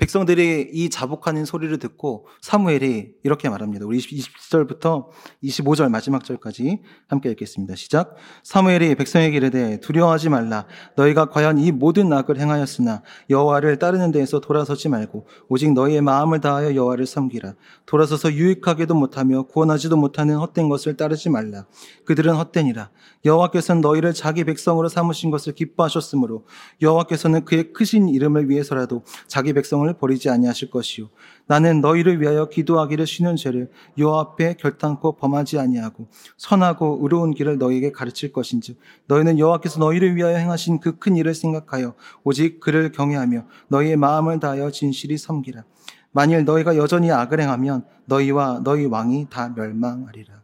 백성들이 0.00 0.70
이 0.72 0.88
자복하는 0.88 1.44
소리를 1.44 1.78
듣고 1.78 2.26
사무엘이 2.40 3.16
이렇게 3.22 3.50
말합니다. 3.50 3.84
우리 3.84 3.98
20절부터 3.98 5.08
25절 5.44 5.90
마지막 5.90 6.24
절까지 6.24 6.80
함께 7.06 7.30
읽겠습니다. 7.32 7.76
시작. 7.76 8.14
사무엘이 8.42 8.94
백성에게 8.94 9.36
이르되 9.36 9.78
두려워하지 9.80 10.30
말라. 10.30 10.64
너희가 10.96 11.26
과연 11.26 11.58
이 11.58 11.70
모든 11.70 12.10
악을 12.14 12.38
행하였으나 12.40 13.02
여호와를 13.28 13.78
따르는 13.78 14.10
데에서 14.10 14.40
돌아서지 14.40 14.88
말고 14.88 15.26
오직 15.50 15.70
너희의 15.74 16.00
마음을 16.00 16.40
다하여 16.40 16.74
여호와를 16.74 17.04
섬기라. 17.04 17.54
돌아서서 17.84 18.32
유익하게도 18.32 18.94
못하며 18.94 19.42
구원하지도 19.42 19.98
못하는 19.98 20.38
헛된 20.38 20.70
것을 20.70 20.96
따르지 20.96 21.28
말라. 21.28 21.66
그들은 22.06 22.34
헛되니라. 22.36 22.88
여호와께서는 23.26 23.82
너희를 23.82 24.14
자기 24.14 24.44
백성으로 24.44 24.88
삼으신 24.88 25.30
것을 25.30 25.52
기뻐하셨으므로 25.52 26.46
여호와께서는 26.80 27.44
그의 27.44 27.74
크신 27.74 28.08
이름을 28.08 28.48
위해서라도 28.48 29.04
자기 29.26 29.52
백성을 29.52 29.89
버리지 29.98 30.30
아니하실 30.30 30.70
것이요. 30.70 31.08
나는 31.46 31.80
너희를 31.80 32.20
위하여 32.20 32.48
기도하기를 32.48 33.06
쉬는 33.06 33.36
죄를 33.36 33.70
여호와 33.98 34.20
앞에 34.20 34.54
결단코 34.54 35.16
범하지 35.16 35.58
아니하고 35.58 36.08
선하고 36.36 36.98
의로운 37.02 37.32
길을 37.32 37.58
너희에게 37.58 37.92
가르칠 37.92 38.32
것인즉 38.32 38.78
너희는 39.06 39.38
여호와께서 39.38 39.80
너희를 39.80 40.16
위하여 40.16 40.36
행하신 40.36 40.80
그 40.80 40.98
큰 40.98 41.16
일을 41.16 41.34
생각하여 41.34 41.94
오직 42.24 42.60
그를 42.60 42.92
경외하며 42.92 43.46
너희의 43.68 43.96
마음을 43.96 44.38
다하여 44.38 44.70
진실이 44.70 45.18
섬기라. 45.18 45.64
만일 46.12 46.44
너희가 46.44 46.76
여전히 46.76 47.10
악을 47.10 47.40
행하면 47.40 47.86
너희와 48.06 48.60
너희 48.64 48.84
왕이 48.84 49.28
다 49.30 49.48
멸망하리라. 49.50 50.40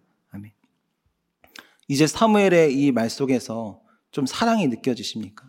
이제 1.88 2.06
사무엘의 2.06 2.74
이 2.74 2.90
말 2.90 3.08
속에서 3.08 3.80
좀 4.10 4.26
사랑이 4.26 4.66
느껴지십니까? 4.66 5.48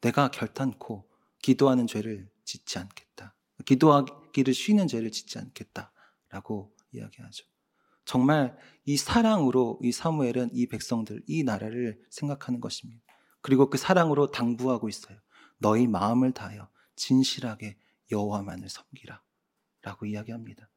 내가 0.00 0.28
결단코 0.30 1.04
기도하는 1.42 1.86
죄를 1.86 2.28
짓지 2.50 2.78
않겠다. 2.78 3.34
기도하기를 3.64 4.52
쉬는 4.54 4.88
죄를 4.88 5.10
짓지 5.12 5.38
않겠다. 5.38 5.92
라고 6.30 6.74
이야기하죠. 6.92 7.44
정말 8.04 8.56
이 8.84 8.96
사랑으로 8.96 9.78
이 9.82 9.92
사무엘은 9.92 10.50
이 10.52 10.66
백성들, 10.66 11.22
이 11.26 11.44
나라를 11.44 12.00
생각하는 12.10 12.60
것입니다. 12.60 13.02
그리고 13.40 13.70
그 13.70 13.78
사랑으로 13.78 14.30
당부하고 14.30 14.88
있어요. 14.88 15.18
너희 15.58 15.86
마음을 15.86 16.32
다하여 16.32 16.68
진실하게 16.96 17.76
여호와만을 18.10 18.68
섬기라. 18.68 19.22
라고 19.82 20.06
이야기합니다. 20.06 20.68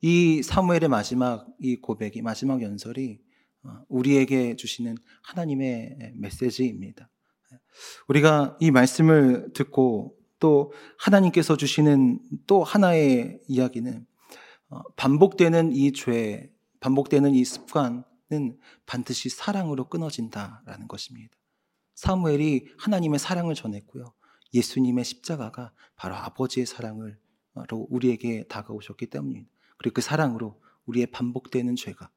이 0.00 0.42
사무엘의 0.42 0.88
마지막 0.88 1.46
이 1.60 1.76
고백이 1.76 2.22
마지막 2.22 2.62
연설이 2.62 3.20
어, 3.62 3.84
우리에게 3.88 4.56
주시는 4.56 4.96
하나님의 5.22 6.14
메시지입니다. 6.16 7.10
우리가 8.08 8.56
이 8.60 8.70
말씀을 8.70 9.52
듣고 9.52 10.16
또 10.44 10.74
하나님께서 10.98 11.56
주시는 11.56 12.20
또 12.46 12.62
하나의 12.62 13.40
이야기는 13.48 14.06
어, 14.68 14.82
반복되는 14.94 15.72
이 15.72 15.90
죄, 15.94 16.52
반복되는 16.80 17.34
이 17.34 17.42
습관은 17.46 18.58
반드시 18.84 19.30
사랑으로 19.30 19.88
끊어진다라는 19.88 20.86
것입니다. 20.86 21.34
사무엘이 21.94 22.66
하나님의 22.76 23.18
사랑을 23.18 23.54
전했고요. 23.54 24.12
예수님의 24.52 25.06
십자가가 25.06 25.72
바로 25.96 26.14
아버지의 26.14 26.66
사랑으로 26.66 27.14
우리에게 27.88 28.44
다가오셨기 28.46 29.06
때문입니다. 29.06 29.50
그리고 29.78 29.94
그 29.94 30.02
사랑으로 30.02 30.60
우리의 30.84 31.06
반복되는 31.06 31.74
죄가 31.74 32.10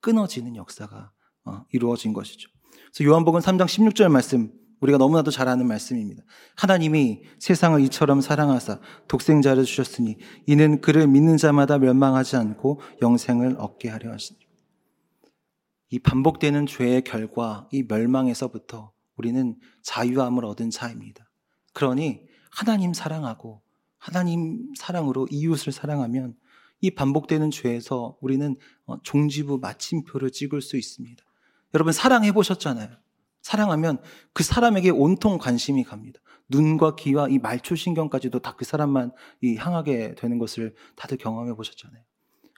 끊어지는 0.00 0.56
역사가 0.56 1.12
어, 1.44 1.66
이루어진 1.70 2.14
것이죠. 2.14 2.48
그래서 2.94 3.04
요한복음 3.04 3.40
3장 3.40 3.66
16절 3.66 4.08
말씀 4.10 4.58
우리가 4.80 4.98
너무나도 4.98 5.30
잘 5.30 5.48
아는 5.48 5.66
말씀입니다. 5.66 6.22
하나님이 6.56 7.22
세상을 7.38 7.80
이처럼 7.82 8.20
사랑하사 8.20 8.80
독생자를 9.08 9.64
주셨으니 9.64 10.18
이는 10.46 10.80
그를 10.80 11.06
믿는 11.06 11.36
자마다 11.36 11.78
멸망하지 11.78 12.36
않고 12.36 12.80
영생을 13.02 13.56
얻게 13.58 13.88
하려 13.88 14.12
하시니. 14.12 14.38
이 15.90 15.98
반복되는 15.98 16.66
죄의 16.66 17.02
결과, 17.04 17.68
이 17.72 17.84
멸망에서부터 17.84 18.92
우리는 19.16 19.56
자유함을 19.82 20.44
얻은 20.44 20.70
자입니다. 20.70 21.30
그러니 21.72 22.22
하나님 22.50 22.92
사랑하고 22.92 23.62
하나님 23.98 24.72
사랑으로 24.76 25.26
이웃을 25.30 25.72
사랑하면 25.72 26.34
이 26.80 26.90
반복되는 26.90 27.50
죄에서 27.50 28.16
우리는 28.20 28.56
어, 28.84 29.00
종지부 29.02 29.58
마침표를 29.58 30.30
찍을 30.30 30.60
수 30.60 30.76
있습니다. 30.76 31.24
여러분 31.74 31.92
사랑해 31.92 32.32
보셨잖아요. 32.32 32.90
사랑하면 33.46 33.98
그 34.32 34.42
사람에게 34.42 34.90
온통 34.90 35.38
관심이 35.38 35.84
갑니다. 35.84 36.18
눈과 36.48 36.96
귀와 36.96 37.28
이 37.28 37.38
말초신경까지도 37.38 38.40
다 38.40 38.56
그 38.56 38.64
사람만 38.64 39.12
향하게 39.58 40.16
되는 40.16 40.38
것을 40.38 40.74
다들 40.96 41.16
경험해 41.18 41.54
보셨잖아요. 41.54 42.02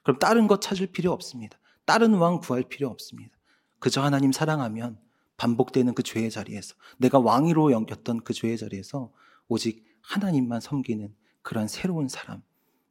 그럼 0.02 0.18
다른 0.18 0.46
것 0.46 0.62
찾을 0.62 0.86
필요 0.86 1.12
없습니다. 1.12 1.58
다른 1.84 2.14
왕 2.14 2.40
구할 2.40 2.62
필요 2.62 2.88
없습니다. 2.88 3.36
그저 3.80 4.00
하나님 4.00 4.32
사랑하면 4.32 4.98
반복되는 5.36 5.94
그 5.94 6.02
죄의 6.02 6.30
자리에서 6.30 6.74
내가 6.96 7.18
왕위로 7.18 7.70
연겼던 7.70 8.22
그 8.24 8.32
죄의 8.32 8.56
자리에서 8.56 9.12
오직 9.48 9.84
하나님만 10.00 10.60
섬기는 10.62 11.14
그러한 11.42 11.68
새로운 11.68 12.08
사람, 12.08 12.42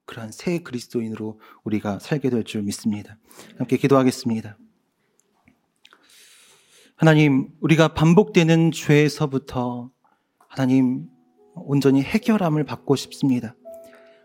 그러한 0.06 0.32
새 0.32 0.60
그리스도인으로 0.60 1.40
우리가 1.64 1.98
살게 1.98 2.30
될 2.30 2.44
줄 2.44 2.62
믿습니다. 2.62 3.18
함께 3.58 3.78
기도하겠습니다. 3.78 4.56
하나님, 7.00 7.50
우리가 7.62 7.90
반복되는 7.90 8.72
죄에서부터 8.72 9.92
하나님 10.48 11.06
온전히 11.54 12.02
해결함을 12.02 12.64
받고 12.64 12.96
싶습니다. 12.96 13.56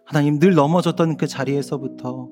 하나님 0.06 0.38
늘 0.38 0.54
넘어졌던 0.54 1.18
그 1.18 1.26
자리에서부터 1.26 2.30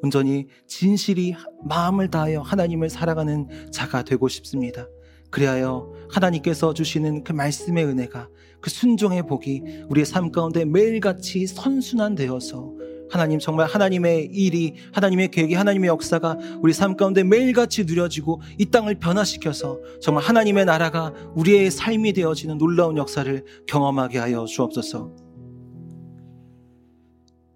온전히 0.00 0.46
진실이 0.68 1.34
마음을 1.64 2.08
다하여 2.08 2.40
하나님을 2.40 2.88
살아가는 2.88 3.48
자가 3.72 4.04
되고 4.04 4.28
싶습니다. 4.28 4.86
그리하여 5.28 5.92
하나님께서 6.08 6.72
주시는 6.72 7.24
그 7.24 7.32
말씀의 7.32 7.84
은혜가 7.84 8.28
그 8.60 8.70
순종의 8.70 9.26
복이 9.26 9.86
우리의 9.88 10.06
삶 10.06 10.30
가운데 10.30 10.64
매일같이 10.64 11.48
선순환되어서 11.48 12.74
하나님 13.10 13.38
정말 13.38 13.66
하나님의 13.66 14.26
일이 14.26 14.74
하나님의 14.92 15.30
계획이 15.30 15.54
하나님의 15.54 15.88
역사가 15.88 16.38
우리 16.60 16.72
삶 16.72 16.96
가운데 16.96 17.24
매일같이 17.24 17.84
누려지고 17.84 18.40
이 18.58 18.66
땅을 18.66 19.00
변화시켜서 19.00 19.80
정말 20.00 20.22
하나님의 20.24 20.64
나라가 20.64 21.12
우리의 21.34 21.70
삶이 21.70 22.12
되어지는 22.12 22.58
놀라운 22.58 22.96
역사를 22.96 23.44
경험하게 23.66 24.18
하여 24.18 24.44
주옵소서. 24.44 25.14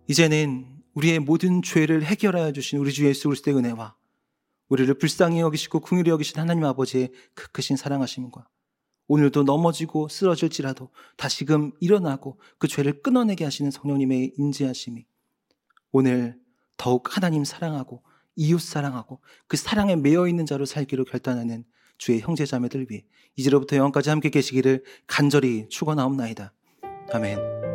이제는 0.08 0.66
우리의 0.94 1.20
모든 1.20 1.62
죄를 1.62 2.04
해결하여 2.04 2.52
주신 2.52 2.78
우리 2.78 2.92
주 2.92 3.06
예수 3.06 3.28
그리스도의 3.28 3.56
은혜와 3.56 3.94
우리를 4.68 4.92
불쌍히 4.94 5.40
여기시고 5.40 5.80
궁일히 5.80 6.10
여기신 6.10 6.38
하나님 6.38 6.64
아버지의 6.64 7.10
그 7.34 7.50
크신 7.52 7.76
사랑하심과 7.76 8.46
오늘도 9.06 9.42
넘어지고 9.42 10.08
쓰러질지라도 10.08 10.90
다시금 11.16 11.72
일어나고 11.80 12.38
그 12.58 12.68
죄를 12.68 13.02
끊어내게 13.02 13.44
하시는 13.44 13.70
성령님의 13.70 14.32
임재하심이 14.38 15.04
오늘 15.94 16.36
더욱 16.76 17.16
하나님 17.16 17.44
사랑하고 17.44 18.02
이웃 18.34 18.60
사랑하고 18.60 19.20
그 19.46 19.56
사랑에 19.56 19.94
매여 19.94 20.26
있는 20.26 20.44
자로 20.44 20.66
살기로 20.66 21.04
결단하는 21.04 21.64
주의 21.98 22.20
형제자매들 22.20 22.88
위해 22.90 23.04
이제로부터 23.36 23.76
영원까지 23.76 24.10
함께 24.10 24.28
계시기를 24.28 24.82
간절히 25.06 25.68
축원하옵나이다. 25.68 26.52
아멘. 27.12 27.73